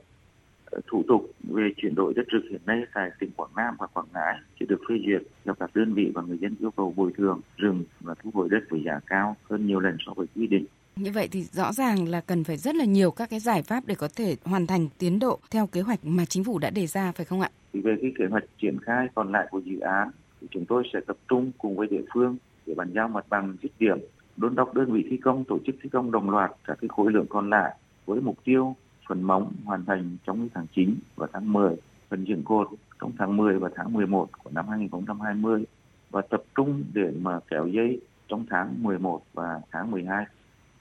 à, 0.70 0.78
thủ 0.86 1.02
tục 1.08 1.30
về 1.48 1.70
chuyển 1.76 1.94
đổi 1.94 2.14
đất 2.14 2.28
rừng 2.28 2.48
hiện 2.50 2.60
nay 2.66 2.82
tại 2.94 3.10
tỉnh 3.18 3.30
Quảng 3.36 3.50
Nam 3.56 3.74
và 3.78 3.86
Quảng 3.86 4.06
Ngãi 4.14 4.38
chưa 4.60 4.66
được 4.66 4.80
phê 4.88 4.94
duyệt 5.06 5.22
do 5.44 5.54
các 5.54 5.70
đơn 5.74 5.94
vị 5.94 6.12
và 6.14 6.22
người 6.22 6.38
dân 6.38 6.54
yêu 6.60 6.70
cầu 6.70 6.94
bồi 6.96 7.12
thường 7.16 7.40
rừng 7.56 7.84
và 8.00 8.14
thu 8.22 8.30
hồi 8.34 8.48
đất 8.50 8.60
với 8.68 8.82
giá 8.84 9.00
cao 9.06 9.36
hơn 9.50 9.66
nhiều 9.66 9.80
lần 9.80 9.96
so 10.06 10.12
với 10.16 10.26
quy 10.34 10.46
định. 10.46 10.64
Như 10.98 11.10
vậy 11.14 11.28
thì 11.32 11.42
rõ 11.42 11.72
ràng 11.72 12.08
là 12.08 12.20
cần 12.20 12.44
phải 12.44 12.56
rất 12.56 12.74
là 12.74 12.84
nhiều 12.84 13.10
các 13.10 13.30
cái 13.30 13.40
giải 13.40 13.62
pháp 13.62 13.82
để 13.86 13.94
có 13.94 14.08
thể 14.16 14.36
hoàn 14.44 14.66
thành 14.66 14.88
tiến 14.98 15.18
độ 15.18 15.38
theo 15.50 15.66
kế 15.66 15.80
hoạch 15.80 15.98
mà 16.02 16.24
chính 16.24 16.44
phủ 16.44 16.58
đã 16.58 16.70
đề 16.70 16.86
ra 16.86 17.12
phải 17.12 17.26
không 17.26 17.40
ạ? 17.40 17.50
Về 17.72 17.96
cái 18.02 18.12
kế 18.18 18.24
hoạch 18.30 18.44
triển 18.62 18.78
khai 18.82 19.06
còn 19.14 19.32
lại 19.32 19.46
của 19.50 19.58
dự 19.58 19.78
án 19.80 20.10
thì 20.40 20.46
chúng 20.50 20.64
tôi 20.64 20.82
sẽ 20.92 21.00
tập 21.06 21.16
trung 21.28 21.50
cùng 21.58 21.76
với 21.76 21.86
địa 21.86 22.02
phương 22.14 22.36
để 22.66 22.74
bàn 22.74 22.92
giao 22.94 23.08
mặt 23.08 23.24
bằng 23.28 23.56
dứt 23.62 23.72
điểm 23.78 23.98
đôn 24.36 24.54
đốc 24.54 24.74
đơn 24.74 24.92
vị 24.92 25.06
thi 25.10 25.16
công 25.16 25.44
tổ 25.44 25.58
chức 25.66 25.74
thi 25.82 25.88
công 25.88 26.10
đồng 26.10 26.30
loạt 26.30 26.50
các 26.64 26.78
cái 26.80 26.88
khối 26.88 27.12
lượng 27.12 27.26
còn 27.28 27.50
lại 27.50 27.76
với 28.06 28.20
mục 28.20 28.44
tiêu 28.44 28.76
phần 29.08 29.22
móng 29.22 29.52
hoàn 29.64 29.84
thành 29.84 30.16
trong 30.26 30.48
tháng 30.54 30.66
9 30.76 30.94
và 31.16 31.26
tháng 31.32 31.52
10, 31.52 31.76
phần 32.08 32.24
dựng 32.24 32.42
cột 32.44 32.68
trong 33.00 33.12
tháng 33.18 33.36
10 33.36 33.58
và 33.58 33.70
tháng 33.74 33.92
11 33.92 34.28
của 34.44 34.50
năm 34.50 34.68
2020 34.68 35.64
và 36.10 36.22
tập 36.30 36.42
trung 36.54 36.84
để 36.92 37.12
mà 37.20 37.40
kéo 37.50 37.66
dây 37.66 38.00
trong 38.28 38.46
tháng 38.50 38.82
11 38.82 39.22
và 39.34 39.60
tháng 39.70 39.90
12. 39.90 40.26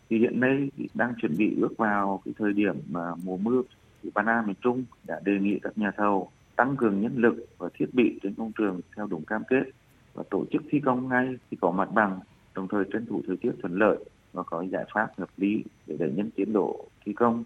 Thì 0.09 0.19
hiện 0.19 0.39
nay 0.39 0.69
thì 0.77 0.89
đang 0.93 1.13
chuẩn 1.21 1.37
bị 1.37 1.55
bước 1.55 1.77
vào 1.77 2.21
cái 2.25 2.33
thời 2.37 2.53
điểm 2.53 2.75
mà 2.89 3.15
mùa 3.23 3.37
mưa 3.37 3.61
thì 4.03 4.09
Ban 4.13 4.25
An 4.25 4.47
miền 4.47 4.55
Trung 4.61 4.83
đã 5.07 5.19
đề 5.25 5.39
nghị 5.39 5.59
các 5.59 5.77
nhà 5.77 5.91
thầu 5.97 6.31
tăng 6.55 6.75
cường 6.75 7.01
nhân 7.01 7.13
lực 7.15 7.45
và 7.57 7.69
thiết 7.73 7.93
bị 7.93 8.19
trên 8.23 8.33
công 8.33 8.51
trường 8.57 8.81
theo 8.95 9.07
đúng 9.07 9.25
cam 9.25 9.43
kết 9.47 9.63
và 10.13 10.23
tổ 10.29 10.45
chức 10.51 10.63
thi 10.69 10.79
công 10.79 11.09
ngay 11.09 11.37
khi 11.51 11.57
có 11.61 11.71
mặt 11.71 11.89
bằng, 11.93 12.19
đồng 12.55 12.67
thời 12.67 12.83
tranh 12.93 13.05
thủ 13.05 13.21
thời 13.27 13.37
tiết 13.37 13.51
thuận 13.61 13.75
lợi 13.75 13.97
và 14.33 14.43
có 14.43 14.61
giải 14.61 14.85
pháp 14.93 15.07
hợp 15.17 15.29
lý 15.37 15.63
để 15.87 15.95
đẩy 15.99 16.11
nhanh 16.11 16.29
tiến 16.35 16.53
độ 16.53 16.85
thi 17.05 17.13
công. 17.13 17.43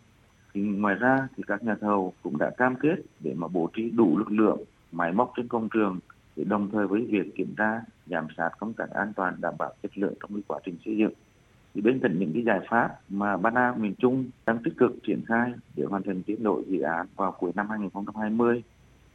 Thì 0.53 0.61
ngoài 0.61 0.95
ra 0.95 1.27
thì 1.37 1.43
các 1.47 1.63
nhà 1.63 1.75
thầu 1.81 2.13
cũng 2.23 2.37
đã 2.37 2.49
cam 2.57 2.75
kết 2.75 2.95
để 3.19 3.33
mà 3.33 3.47
bố 3.47 3.69
trí 3.73 3.89
đủ 3.89 4.17
lực 4.17 4.31
lượng 4.31 4.59
máy 4.91 5.11
móc 5.11 5.33
trên 5.37 5.47
công 5.47 5.69
trường 5.69 5.99
để 6.35 6.43
đồng 6.43 6.69
thời 6.71 6.87
với 6.87 7.05
việc 7.09 7.35
kiểm 7.35 7.53
tra, 7.57 7.81
giám 8.05 8.27
sát 8.37 8.49
công 8.59 8.73
tác 8.73 8.89
an 8.89 9.13
toàn 9.15 9.35
đảm 9.41 9.53
bảo 9.59 9.73
chất 9.83 9.97
lượng 9.97 10.13
trong 10.19 10.41
quá 10.47 10.59
trình 10.65 10.75
xây 10.85 10.97
dựng 10.97 11.13
thì 11.73 11.81
bên 11.81 11.99
cạnh 11.99 12.19
những 12.19 12.33
cái 12.33 12.43
giải 12.43 12.59
pháp 12.69 12.89
mà 13.09 13.37
Ban 13.37 13.55
An 13.55 13.81
miền 13.81 13.93
Trung 13.95 14.25
đang 14.45 14.57
tích 14.63 14.73
cực 14.77 14.91
triển 15.07 15.21
khai 15.27 15.51
để 15.75 15.83
hoàn 15.83 16.03
thành 16.03 16.23
tiến 16.23 16.43
độ 16.43 16.61
dự 16.67 16.81
án 16.81 17.07
vào 17.15 17.35
cuối 17.39 17.51
năm 17.55 17.69
2020 17.69 18.63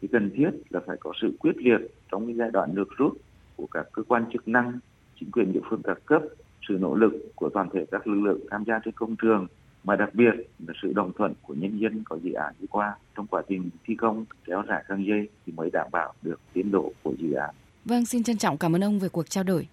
thì 0.01 0.09
cần 0.13 0.31
thiết 0.35 0.51
là 0.71 0.81
phải 0.87 0.97
có 1.01 1.13
sự 1.23 1.37
quyết 1.41 1.57
liệt 1.57 1.81
trong 2.13 2.27
cái 2.27 2.35
giai 2.35 2.51
đoạn 2.51 2.75
nước 2.75 2.89
rút 2.97 3.13
của 3.57 3.67
các 3.71 3.87
cơ 3.93 4.03
quan 4.09 4.25
chức 4.33 4.49
năng, 4.49 4.79
chính 5.21 5.31
quyền 5.31 5.53
địa 5.53 5.61
phương 5.71 5.81
các 5.85 5.99
cấp, 6.07 6.23
sự 6.69 6.79
nỗ 6.81 6.95
lực 6.95 7.13
của 7.35 7.49
toàn 7.49 7.69
thể 7.73 7.87
các 7.91 8.07
lực 8.07 8.21
lượng 8.21 8.41
tham 8.51 8.65
gia 8.67 8.79
trên 8.85 8.95
công 8.95 9.17
trường 9.17 9.47
mà 9.85 9.97
đặc 9.97 10.15
biệt 10.15 10.35
là 10.67 10.75
sự 10.83 10.93
đồng 10.93 11.13
thuận 11.19 11.35
của 11.43 11.55
nhân 11.55 11.79
dân 11.79 12.03
có 12.05 12.19
dự 12.23 12.33
án 12.33 12.55
đi 12.61 12.67
qua 12.71 12.97
trong 13.17 13.27
quá 13.27 13.43
trình 13.49 13.71
thi 13.87 13.95
công 13.95 14.25
kéo 14.45 14.63
dài 14.69 14.85
căng 14.89 15.07
dây 15.07 15.29
thì 15.47 15.53
mới 15.57 15.71
đảm 15.71 15.89
bảo 15.93 16.13
được 16.23 16.41
tiến 16.53 16.71
độ 16.71 16.93
của 17.03 17.15
dự 17.19 17.33
án. 17.33 17.55
Vâng, 17.85 18.07
xin 18.07 18.23
trân 18.23 18.37
trọng 18.37 18.59
cảm 18.59 18.75
ơn 18.75 18.85
ông 18.85 18.99
về 18.99 19.09
cuộc 19.09 19.31
trao 19.31 19.45
đổi. 19.45 19.69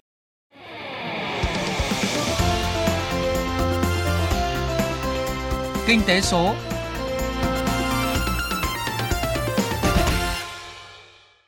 Kinh 5.86 6.00
tế 6.06 6.20
số 6.20 6.54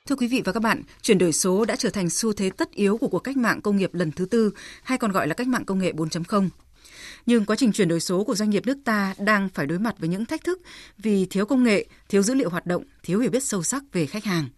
Thưa 0.06 0.16
quý 0.16 0.26
vị 0.26 0.42
và 0.44 0.52
các 0.52 0.62
bạn, 0.62 0.82
chuyển 1.02 1.18
đổi 1.18 1.32
số 1.32 1.64
đã 1.64 1.76
trở 1.76 1.90
thành 1.90 2.10
xu 2.10 2.32
thế 2.32 2.50
tất 2.50 2.72
yếu 2.72 2.96
của 2.96 3.08
cuộc 3.08 3.18
cách 3.18 3.36
mạng 3.36 3.60
công 3.60 3.76
nghiệp 3.76 3.94
lần 3.94 4.12
thứ 4.12 4.26
tư, 4.26 4.50
hay 4.82 4.98
còn 4.98 5.12
gọi 5.12 5.28
là 5.28 5.34
cách 5.34 5.48
mạng 5.48 5.64
công 5.64 5.78
nghệ 5.78 5.92
4.0. 5.92 6.48
Nhưng 7.26 7.44
quá 7.44 7.56
trình 7.56 7.72
chuyển 7.72 7.88
đổi 7.88 8.00
số 8.00 8.24
của 8.24 8.34
doanh 8.34 8.50
nghiệp 8.50 8.66
nước 8.66 8.78
ta 8.84 9.14
đang 9.18 9.48
phải 9.48 9.66
đối 9.66 9.78
mặt 9.78 9.94
với 9.98 10.08
những 10.08 10.26
thách 10.26 10.44
thức 10.44 10.60
vì 10.98 11.26
thiếu 11.26 11.46
công 11.46 11.64
nghệ, 11.64 11.86
thiếu 12.08 12.22
dữ 12.22 12.34
liệu 12.34 12.50
hoạt 12.50 12.66
động, 12.66 12.84
thiếu 13.02 13.20
hiểu 13.20 13.30
biết 13.30 13.44
sâu 13.44 13.62
sắc 13.62 13.82
về 13.92 14.06
khách 14.06 14.24
hàng. 14.24 14.48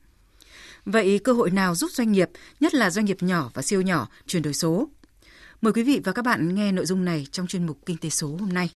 Vậy 0.84 1.20
cơ 1.24 1.32
hội 1.32 1.50
nào 1.50 1.74
giúp 1.74 1.90
doanh 1.90 2.12
nghiệp, 2.12 2.30
nhất 2.60 2.74
là 2.74 2.90
doanh 2.90 3.04
nghiệp 3.04 3.22
nhỏ 3.22 3.50
và 3.54 3.62
siêu 3.62 3.80
nhỏ, 3.80 4.08
chuyển 4.26 4.42
đổi 4.42 4.54
số? 4.54 4.88
Mời 5.60 5.72
quý 5.72 5.82
vị 5.82 6.00
và 6.04 6.12
các 6.12 6.24
bạn 6.24 6.54
nghe 6.54 6.72
nội 6.72 6.86
dung 6.86 7.04
này 7.04 7.26
trong 7.32 7.46
chuyên 7.46 7.66
mục 7.66 7.78
Kinh 7.86 7.96
tế 7.96 8.10
số 8.10 8.36
hôm 8.40 8.48
nay. 8.48 8.70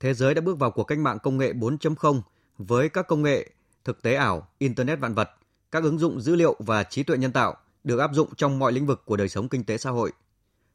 Thế 0.00 0.14
giới 0.14 0.34
đã 0.34 0.40
bước 0.40 0.58
vào 0.58 0.70
cuộc 0.70 0.84
cách 0.84 0.98
mạng 0.98 1.18
công 1.22 1.38
nghệ 1.38 1.52
4.0 1.52 2.20
với 2.58 2.88
các 2.88 3.08
công 3.08 3.22
nghệ 3.22 3.50
thực 3.84 4.02
tế 4.02 4.14
ảo, 4.14 4.48
Internet 4.58 5.00
vạn 5.00 5.14
vật, 5.14 5.30
các 5.70 5.82
ứng 5.82 5.98
dụng 5.98 6.20
dữ 6.20 6.36
liệu 6.36 6.56
và 6.58 6.82
trí 6.82 7.02
tuệ 7.02 7.16
nhân 7.16 7.32
tạo 7.32 7.56
được 7.84 7.98
áp 7.98 8.10
dụng 8.14 8.34
trong 8.34 8.58
mọi 8.58 8.72
lĩnh 8.72 8.86
vực 8.86 9.02
của 9.04 9.16
đời 9.16 9.28
sống 9.28 9.48
kinh 9.48 9.64
tế 9.64 9.78
xã 9.78 9.90
hội. 9.90 10.12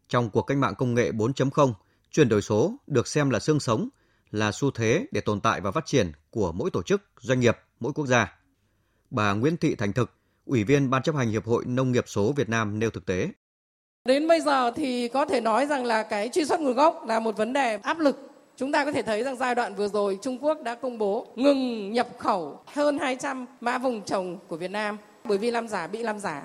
Trong 0.08 0.30
cuộc 0.30 0.42
cách 0.42 0.58
mạng 0.58 0.76
công 0.78 0.94
nghệ 0.94 1.12
4.0, 1.12 1.74
chuyển 2.12 2.30
đổi 2.30 2.42
số 2.42 2.76
được 2.88 3.08
xem 3.08 3.30
là 3.30 3.40
xương 3.40 3.60
sống, 3.60 3.90
là 4.32 4.52
xu 4.52 4.72
thế 4.72 5.06
để 5.12 5.22
tồn 5.22 5.40
tại 5.40 5.62
và 5.62 5.72
phát 5.72 5.86
triển 5.86 6.12
của 6.30 6.52
mỗi 6.52 6.70
tổ 6.72 6.84
chức, 6.84 7.02
doanh 7.20 7.40
nghiệp, 7.40 7.58
mỗi 7.80 7.94
quốc 7.94 8.06
gia. 8.06 8.40
Bà 9.10 9.34
Nguyễn 9.34 9.58
Thị 9.58 9.76
Thành 9.76 9.94
Thực, 9.94 10.12
Ủy 10.46 10.64
viên 10.64 10.90
Ban 10.90 11.04
chấp 11.04 11.16
hành 11.16 11.30
Hiệp 11.30 11.46
hội 11.46 11.66
Nông 11.66 11.92
nghiệp 11.92 12.04
số 12.08 12.32
Việt 12.32 12.50
Nam 12.50 12.80
nêu 12.80 12.90
thực 12.90 13.06
tế. 13.06 13.30
Đến 14.06 14.28
bây 14.28 14.42
giờ 14.42 14.72
thì 14.72 15.08
có 15.08 15.26
thể 15.26 15.42
nói 15.42 15.66
rằng 15.66 15.86
là 15.86 16.04
cái 16.04 16.30
truy 16.34 16.46
xuất 16.46 16.60
nguồn 16.60 16.74
gốc 16.74 17.04
là 17.08 17.20
một 17.20 17.38
vấn 17.38 17.54
đề 17.54 17.78
áp 17.78 18.00
lực 18.00 18.35
Chúng 18.58 18.72
ta 18.72 18.86
có 18.86 18.92
thể 18.92 19.02
thấy 19.02 19.24
rằng 19.24 19.36
giai 19.36 19.56
đoạn 19.56 19.76
vừa 19.76 19.88
rồi 19.88 20.20
Trung 20.22 20.38
Quốc 20.42 20.64
đã 20.64 20.76
công 20.76 20.98
bố 20.98 21.28
ngừng 21.36 21.94
nhập 21.94 22.08
khẩu 22.18 22.60
hơn 22.66 23.00
200 23.00 23.46
mã 23.62 23.78
vùng 23.78 24.02
trồng 24.02 24.38
của 24.48 24.58
Việt 24.58 24.72
Nam 24.72 24.98
bởi 25.24 25.38
vì 25.38 25.52
làm 25.52 25.68
giả 25.68 25.88
bị 25.88 26.04
làm 26.04 26.20
giả. 26.20 26.44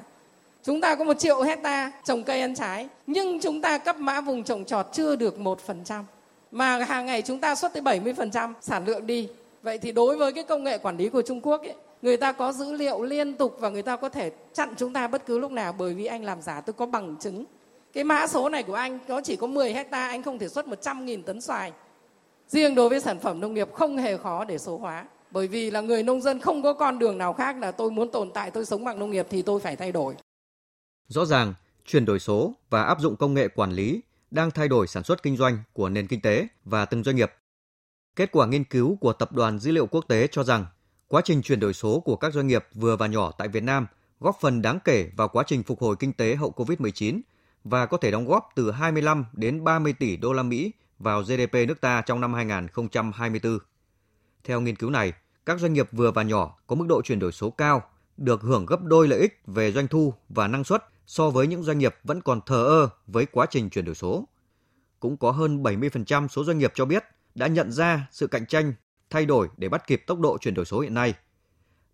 Chúng 0.62 0.80
ta 0.80 0.94
có 0.94 1.04
một 1.04 1.18
triệu 1.18 1.42
hecta 1.42 1.92
trồng 2.04 2.22
cây 2.24 2.40
ăn 2.40 2.54
trái 2.54 2.88
nhưng 3.06 3.40
chúng 3.40 3.60
ta 3.60 3.78
cấp 3.78 3.96
mã 3.96 4.20
vùng 4.20 4.44
trồng 4.44 4.64
trọt 4.64 4.86
chưa 4.92 5.16
được 5.16 5.38
1%. 5.38 6.02
Mà 6.50 6.84
hàng 6.84 7.06
ngày 7.06 7.22
chúng 7.22 7.38
ta 7.38 7.54
xuất 7.54 7.72
tới 7.72 7.82
70% 7.82 8.52
sản 8.60 8.84
lượng 8.86 9.06
đi. 9.06 9.28
Vậy 9.62 9.78
thì 9.78 9.92
đối 9.92 10.16
với 10.16 10.32
cái 10.32 10.44
công 10.44 10.64
nghệ 10.64 10.78
quản 10.78 10.96
lý 10.96 11.08
của 11.08 11.22
Trung 11.22 11.40
Quốc 11.40 11.62
ấy, 11.62 11.74
người 12.02 12.16
ta 12.16 12.32
có 12.32 12.52
dữ 12.52 12.72
liệu 12.72 13.02
liên 13.02 13.34
tục 13.34 13.56
và 13.60 13.68
người 13.68 13.82
ta 13.82 13.96
có 13.96 14.08
thể 14.08 14.30
chặn 14.52 14.68
chúng 14.76 14.92
ta 14.92 15.08
bất 15.08 15.26
cứ 15.26 15.38
lúc 15.38 15.52
nào 15.52 15.74
bởi 15.78 15.94
vì 15.94 16.06
anh 16.06 16.24
làm 16.24 16.42
giả 16.42 16.60
tôi 16.60 16.74
có 16.74 16.86
bằng 16.86 17.16
chứng. 17.20 17.44
Cái 17.92 18.04
mã 18.04 18.26
số 18.26 18.48
này 18.48 18.62
của 18.62 18.74
anh 18.74 18.98
nó 19.08 19.20
chỉ 19.20 19.36
có 19.36 19.46
10 19.46 19.72
hecta 19.72 20.08
anh 20.08 20.22
không 20.22 20.38
thể 20.38 20.48
xuất 20.48 20.66
100.000 20.66 21.22
tấn 21.22 21.40
xoài 21.40 21.72
riêng 22.50 22.74
đối 22.74 22.88
với 22.88 23.00
sản 23.00 23.20
phẩm 23.20 23.40
nông 23.40 23.54
nghiệp 23.54 23.68
không 23.72 23.96
hề 23.96 24.16
khó 24.16 24.44
để 24.44 24.58
số 24.58 24.78
hóa. 24.78 25.06
Bởi 25.30 25.48
vì 25.48 25.70
là 25.70 25.80
người 25.80 26.02
nông 26.02 26.20
dân 26.20 26.40
không 26.40 26.62
có 26.62 26.72
con 26.72 26.98
đường 26.98 27.18
nào 27.18 27.32
khác 27.32 27.56
là 27.58 27.72
tôi 27.72 27.90
muốn 27.90 28.10
tồn 28.10 28.30
tại, 28.34 28.50
tôi 28.50 28.64
sống 28.64 28.84
bằng 28.84 28.98
nông 28.98 29.10
nghiệp 29.10 29.26
thì 29.30 29.42
tôi 29.42 29.60
phải 29.60 29.76
thay 29.76 29.92
đổi. 29.92 30.14
Rõ 31.08 31.24
ràng, 31.24 31.54
chuyển 31.86 32.04
đổi 32.04 32.18
số 32.18 32.54
và 32.70 32.82
áp 32.82 33.00
dụng 33.00 33.16
công 33.16 33.34
nghệ 33.34 33.48
quản 33.48 33.72
lý 33.72 34.00
đang 34.30 34.50
thay 34.50 34.68
đổi 34.68 34.86
sản 34.86 35.02
xuất 35.02 35.22
kinh 35.22 35.36
doanh 35.36 35.58
của 35.72 35.88
nền 35.88 36.06
kinh 36.06 36.20
tế 36.20 36.46
và 36.64 36.84
từng 36.84 37.04
doanh 37.04 37.16
nghiệp. 37.16 37.32
Kết 38.16 38.32
quả 38.32 38.46
nghiên 38.46 38.64
cứu 38.64 38.96
của 39.00 39.12
tập 39.12 39.32
đoàn 39.32 39.58
dữ 39.58 39.72
liệu 39.72 39.86
quốc 39.86 40.04
tế 40.08 40.26
cho 40.26 40.44
rằng, 40.44 40.66
quá 41.08 41.22
trình 41.24 41.42
chuyển 41.42 41.60
đổi 41.60 41.72
số 41.72 42.00
của 42.00 42.16
các 42.16 42.34
doanh 42.34 42.46
nghiệp 42.46 42.66
vừa 42.74 42.96
và 42.96 43.06
nhỏ 43.06 43.32
tại 43.38 43.48
Việt 43.48 43.62
Nam 43.62 43.86
góp 44.20 44.36
phần 44.40 44.62
đáng 44.62 44.78
kể 44.84 45.10
vào 45.16 45.28
quá 45.28 45.44
trình 45.46 45.62
phục 45.62 45.80
hồi 45.80 45.96
kinh 45.98 46.12
tế 46.12 46.34
hậu 46.34 46.52
Covid-19 46.56 47.20
và 47.64 47.86
có 47.86 47.96
thể 47.96 48.10
đóng 48.10 48.26
góp 48.26 48.48
từ 48.54 48.70
25 48.70 49.24
đến 49.32 49.64
30 49.64 49.92
tỷ 49.92 50.16
đô 50.16 50.32
la 50.32 50.42
Mỹ 50.42 50.72
vào 51.00 51.22
GDP 51.22 51.54
nước 51.68 51.80
ta 51.80 52.02
trong 52.02 52.20
năm 52.20 52.34
2024. 52.34 53.58
Theo 54.44 54.60
nghiên 54.60 54.76
cứu 54.76 54.90
này, 54.90 55.12
các 55.46 55.60
doanh 55.60 55.72
nghiệp 55.72 55.88
vừa 55.92 56.10
và 56.10 56.22
nhỏ 56.22 56.58
có 56.66 56.76
mức 56.76 56.86
độ 56.88 57.02
chuyển 57.02 57.18
đổi 57.18 57.32
số 57.32 57.50
cao 57.50 57.82
được 58.16 58.42
hưởng 58.42 58.66
gấp 58.66 58.82
đôi 58.82 59.08
lợi 59.08 59.20
ích 59.20 59.40
về 59.46 59.72
doanh 59.72 59.88
thu 59.88 60.14
và 60.28 60.48
năng 60.48 60.64
suất 60.64 60.84
so 61.06 61.30
với 61.30 61.46
những 61.46 61.62
doanh 61.62 61.78
nghiệp 61.78 61.96
vẫn 62.04 62.20
còn 62.20 62.40
thờ 62.46 62.64
ơ 62.64 62.88
với 63.06 63.26
quá 63.26 63.46
trình 63.50 63.70
chuyển 63.70 63.84
đổi 63.84 63.94
số. 63.94 64.28
Cũng 65.00 65.16
có 65.16 65.30
hơn 65.30 65.62
70% 65.62 66.28
số 66.28 66.44
doanh 66.44 66.58
nghiệp 66.58 66.72
cho 66.74 66.84
biết 66.84 67.04
đã 67.34 67.46
nhận 67.46 67.72
ra 67.72 68.08
sự 68.10 68.26
cạnh 68.26 68.46
tranh, 68.46 68.74
thay 69.10 69.26
đổi 69.26 69.48
để 69.56 69.68
bắt 69.68 69.86
kịp 69.86 70.02
tốc 70.06 70.20
độ 70.20 70.38
chuyển 70.38 70.54
đổi 70.54 70.64
số 70.64 70.80
hiện 70.80 70.94
nay. 70.94 71.14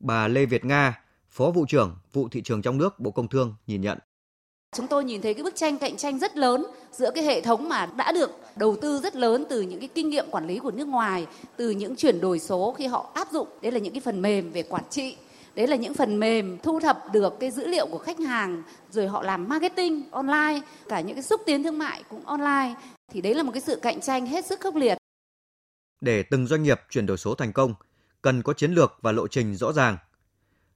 Bà 0.01 0.29
Lê 0.29 0.47
Việt 0.47 0.64
Nga, 0.64 1.01
Phó 1.31 1.51
vụ 1.51 1.66
trưởng 1.69 1.97
vụ 2.12 2.29
thị 2.29 2.42
trường 2.42 2.62
trong 2.62 2.79
nước 2.79 3.01
Bộ 3.01 3.11
Công 3.11 3.29
Thương 3.29 3.55
nhìn 3.66 3.81
nhận. 3.81 3.99
Chúng 4.72 4.87
tôi 4.87 5.05
nhìn 5.05 5.22
thấy 5.22 5.35
cái 5.35 5.42
bức 5.42 5.57
tranh 5.57 5.79
cạnh 5.79 5.96
tranh 5.96 6.18
rất 6.18 6.37
lớn 6.37 6.66
giữa 6.92 7.11
cái 7.11 7.24
hệ 7.24 7.40
thống 7.40 7.68
mà 7.68 7.87
đã 7.87 8.12
được 8.12 8.31
đầu 8.57 8.76
tư 8.76 9.00
rất 9.02 9.16
lớn 9.16 9.44
từ 9.50 9.61
những 9.61 9.81
cái 9.81 9.88
kinh 9.94 10.11
nghiệm 10.11 10.31
quản 10.31 10.46
lý 10.46 10.59
của 10.59 10.70
nước 10.70 10.88
ngoài, 10.88 11.26
từ 11.57 11.70
những 11.70 11.96
chuyển 11.96 12.20
đổi 12.20 12.38
số 12.38 12.74
khi 12.79 12.87
họ 12.87 13.11
áp 13.14 13.29
dụng, 13.33 13.48
đấy 13.62 13.72
là 13.72 13.79
những 13.79 13.92
cái 13.92 14.00
phần 14.00 14.22
mềm 14.22 14.52
về 14.52 14.62
quản 14.62 14.85
trị, 14.90 15.16
đấy 15.55 15.66
là 15.66 15.76
những 15.76 15.94
phần 15.94 16.20
mềm 16.20 16.59
thu 16.62 16.81
thập 16.81 17.12
được 17.12 17.40
cái 17.40 17.50
dữ 17.50 17.66
liệu 17.66 17.87
của 17.87 17.98
khách 17.98 18.18
hàng, 18.18 18.62
rồi 18.90 19.09
họ 19.09 19.22
làm 19.22 19.48
marketing 19.48 20.11
online, 20.11 20.61
cả 20.88 21.00
những 21.00 21.16
cái 21.16 21.22
xúc 21.22 21.40
tiến 21.46 21.62
thương 21.62 21.79
mại 21.79 22.02
cũng 22.09 22.26
online, 22.26 22.74
thì 23.12 23.20
đấy 23.20 23.35
là 23.35 23.42
một 23.42 23.52
cái 23.52 23.61
sự 23.61 23.76
cạnh 23.76 24.00
tranh 24.00 24.26
hết 24.26 24.46
sức 24.46 24.61
khốc 24.61 24.74
liệt. 24.74 24.98
Để 26.00 26.22
từng 26.22 26.46
doanh 26.46 26.62
nghiệp 26.62 26.81
chuyển 26.90 27.07
đổi 27.07 27.16
số 27.16 27.35
thành 27.35 27.52
công, 27.52 27.74
cần 28.22 28.42
có 28.42 28.52
chiến 28.52 28.72
lược 28.72 28.92
và 29.02 29.12
lộ 29.12 29.29
trình 29.29 29.55
rõ 29.55 29.72
ràng. 29.72 29.96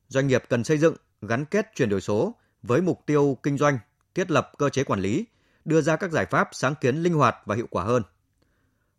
Doanh 0.08 0.26
nghiệp 0.26 0.44
cần 0.48 0.64
xây 0.64 0.78
dựng 0.78 0.94
gắn 1.22 1.44
kết 1.44 1.66
chuyển 1.74 1.88
đổi 1.88 2.00
số 2.00 2.34
với 2.62 2.80
mục 2.80 3.00
tiêu 3.06 3.38
kinh 3.42 3.58
doanh, 3.58 3.78
thiết 4.14 4.30
lập 4.30 4.52
cơ 4.58 4.68
chế 4.68 4.84
quản 4.84 5.00
lý, 5.00 5.24
đưa 5.64 5.80
ra 5.80 5.96
các 5.96 6.10
giải 6.10 6.26
pháp 6.26 6.48
sáng 6.52 6.74
kiến 6.80 6.96
linh 6.96 7.14
hoạt 7.14 7.36
và 7.44 7.56
hiệu 7.56 7.66
quả 7.70 7.84
hơn. 7.84 8.02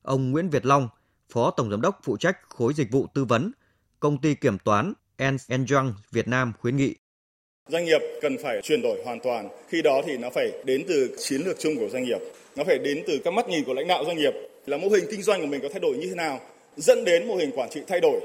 Ông 0.02 0.32
Nguyễn 0.32 0.50
Việt 0.50 0.66
Long, 0.66 0.90
Phó 1.30 1.52
Tổng 1.52 1.70
Giám 1.72 1.82
đốc 1.82 2.00
phụ 2.04 2.18
trách 2.18 2.38
khối 2.50 2.74
dịch 2.74 2.92
vụ 2.92 3.08
tư 3.14 3.26
vấn, 3.26 3.52
công 4.00 4.22
ty 4.22 4.36
kiểm 4.36 4.58
toán 4.58 4.94
Ernst 5.18 5.52
Young 5.72 5.94
Việt 6.12 6.28
Nam 6.28 6.54
khuyến 6.60 6.78
nghị. 6.78 6.96
Doanh 7.70 7.86
nghiệp 7.86 8.02
cần 8.22 8.38
phải 8.44 8.62
chuyển 8.64 8.82
đổi 8.82 9.02
hoàn 9.06 9.20
toàn, 9.20 9.50
khi 9.70 9.82
đó 9.82 10.02
thì 10.06 10.18
nó 10.18 10.30
phải 10.30 10.52
đến 10.66 10.86
từ 10.88 11.16
chiến 11.18 11.42
lược 11.42 11.60
chung 11.60 11.76
của 11.76 11.90
doanh 11.90 12.04
nghiệp, 12.04 12.20
nó 12.56 12.64
phải 12.64 12.78
đến 12.78 13.04
từ 13.08 13.20
các 13.24 13.34
mắt 13.34 13.48
nhìn 13.48 13.64
của 13.64 13.74
lãnh 13.74 13.88
đạo 13.88 14.04
doanh 14.06 14.18
nghiệp 14.18 14.34
là 14.66 14.78
mô 14.78 14.90
hình 14.90 15.06
kinh 15.12 15.22
doanh 15.22 15.42
của 15.42 15.48
mình 15.48 15.62
có 15.62 15.70
thay 15.72 15.80
đổi 15.80 15.98
như 15.98 16.08
thế 16.08 16.16
nào, 16.16 16.40
dẫn 16.78 17.04
đến 17.04 17.28
mô 17.28 17.36
hình 17.36 17.52
quản 17.56 17.70
trị 17.70 17.82
thay 17.88 18.00
đổi 18.00 18.22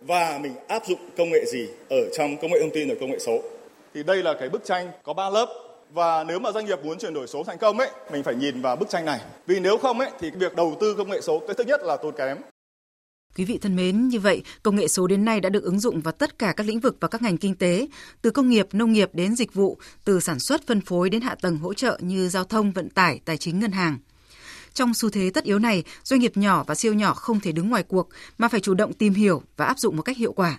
và 0.00 0.38
mình 0.42 0.52
áp 0.68 0.82
dụng 0.88 1.00
công 1.16 1.30
nghệ 1.30 1.44
gì 1.46 1.66
ở 1.90 2.10
trong 2.18 2.36
công 2.36 2.50
nghệ 2.50 2.60
thông 2.60 2.70
tin 2.74 2.88
và 2.88 2.94
công 3.00 3.10
nghệ 3.10 3.18
số. 3.18 3.42
Thì 3.94 4.02
đây 4.02 4.22
là 4.22 4.34
cái 4.40 4.48
bức 4.48 4.64
tranh 4.64 4.90
có 5.04 5.12
3 5.12 5.30
lớp 5.30 5.48
và 5.92 6.24
nếu 6.24 6.38
mà 6.38 6.52
doanh 6.52 6.66
nghiệp 6.66 6.78
muốn 6.84 6.98
chuyển 6.98 7.14
đổi 7.14 7.26
số 7.26 7.44
thành 7.44 7.58
công 7.58 7.78
ấy, 7.78 7.90
mình 8.12 8.22
phải 8.22 8.34
nhìn 8.34 8.62
vào 8.62 8.76
bức 8.76 8.88
tranh 8.88 9.04
này. 9.04 9.20
Vì 9.46 9.60
nếu 9.60 9.78
không 9.78 10.00
ấy 10.00 10.10
thì 10.20 10.30
việc 10.30 10.56
đầu 10.56 10.76
tư 10.80 10.94
công 10.98 11.10
nghệ 11.10 11.20
số 11.20 11.38
cái 11.38 11.54
thứ 11.58 11.64
nhất 11.64 11.80
là 11.84 11.96
tốn 11.96 12.14
kém. 12.18 12.38
Quý 13.36 13.44
vị 13.44 13.58
thân 13.58 13.76
mến, 13.76 14.08
như 14.08 14.20
vậy, 14.20 14.42
công 14.62 14.76
nghệ 14.76 14.88
số 14.88 15.06
đến 15.06 15.24
nay 15.24 15.40
đã 15.40 15.48
được 15.48 15.64
ứng 15.64 15.80
dụng 15.80 16.00
vào 16.00 16.12
tất 16.12 16.38
cả 16.38 16.52
các 16.56 16.66
lĩnh 16.66 16.80
vực 16.80 16.96
và 17.00 17.08
các 17.08 17.22
ngành 17.22 17.36
kinh 17.36 17.54
tế, 17.54 17.86
từ 18.22 18.30
công 18.30 18.48
nghiệp, 18.48 18.68
nông 18.72 18.92
nghiệp 18.92 19.10
đến 19.12 19.36
dịch 19.36 19.54
vụ, 19.54 19.78
từ 20.04 20.20
sản 20.20 20.38
xuất, 20.38 20.66
phân 20.66 20.80
phối 20.80 21.10
đến 21.10 21.20
hạ 21.20 21.34
tầng 21.34 21.56
hỗ 21.56 21.74
trợ 21.74 21.98
như 22.00 22.28
giao 22.28 22.44
thông, 22.44 22.72
vận 22.72 22.90
tải, 22.90 23.20
tài 23.24 23.36
chính, 23.36 23.60
ngân 23.60 23.72
hàng. 23.72 23.98
Trong 24.74 24.94
xu 24.94 25.10
thế 25.10 25.30
tất 25.34 25.44
yếu 25.44 25.58
này, 25.58 25.84
doanh 26.04 26.20
nghiệp 26.20 26.36
nhỏ 26.36 26.64
và 26.66 26.74
siêu 26.74 26.94
nhỏ 26.94 27.14
không 27.14 27.40
thể 27.40 27.52
đứng 27.52 27.70
ngoài 27.70 27.82
cuộc 27.82 28.08
mà 28.38 28.48
phải 28.48 28.60
chủ 28.60 28.74
động 28.74 28.92
tìm 28.92 29.14
hiểu 29.14 29.42
và 29.56 29.64
áp 29.64 29.78
dụng 29.78 29.96
một 29.96 30.02
cách 30.02 30.16
hiệu 30.16 30.32
quả. 30.32 30.58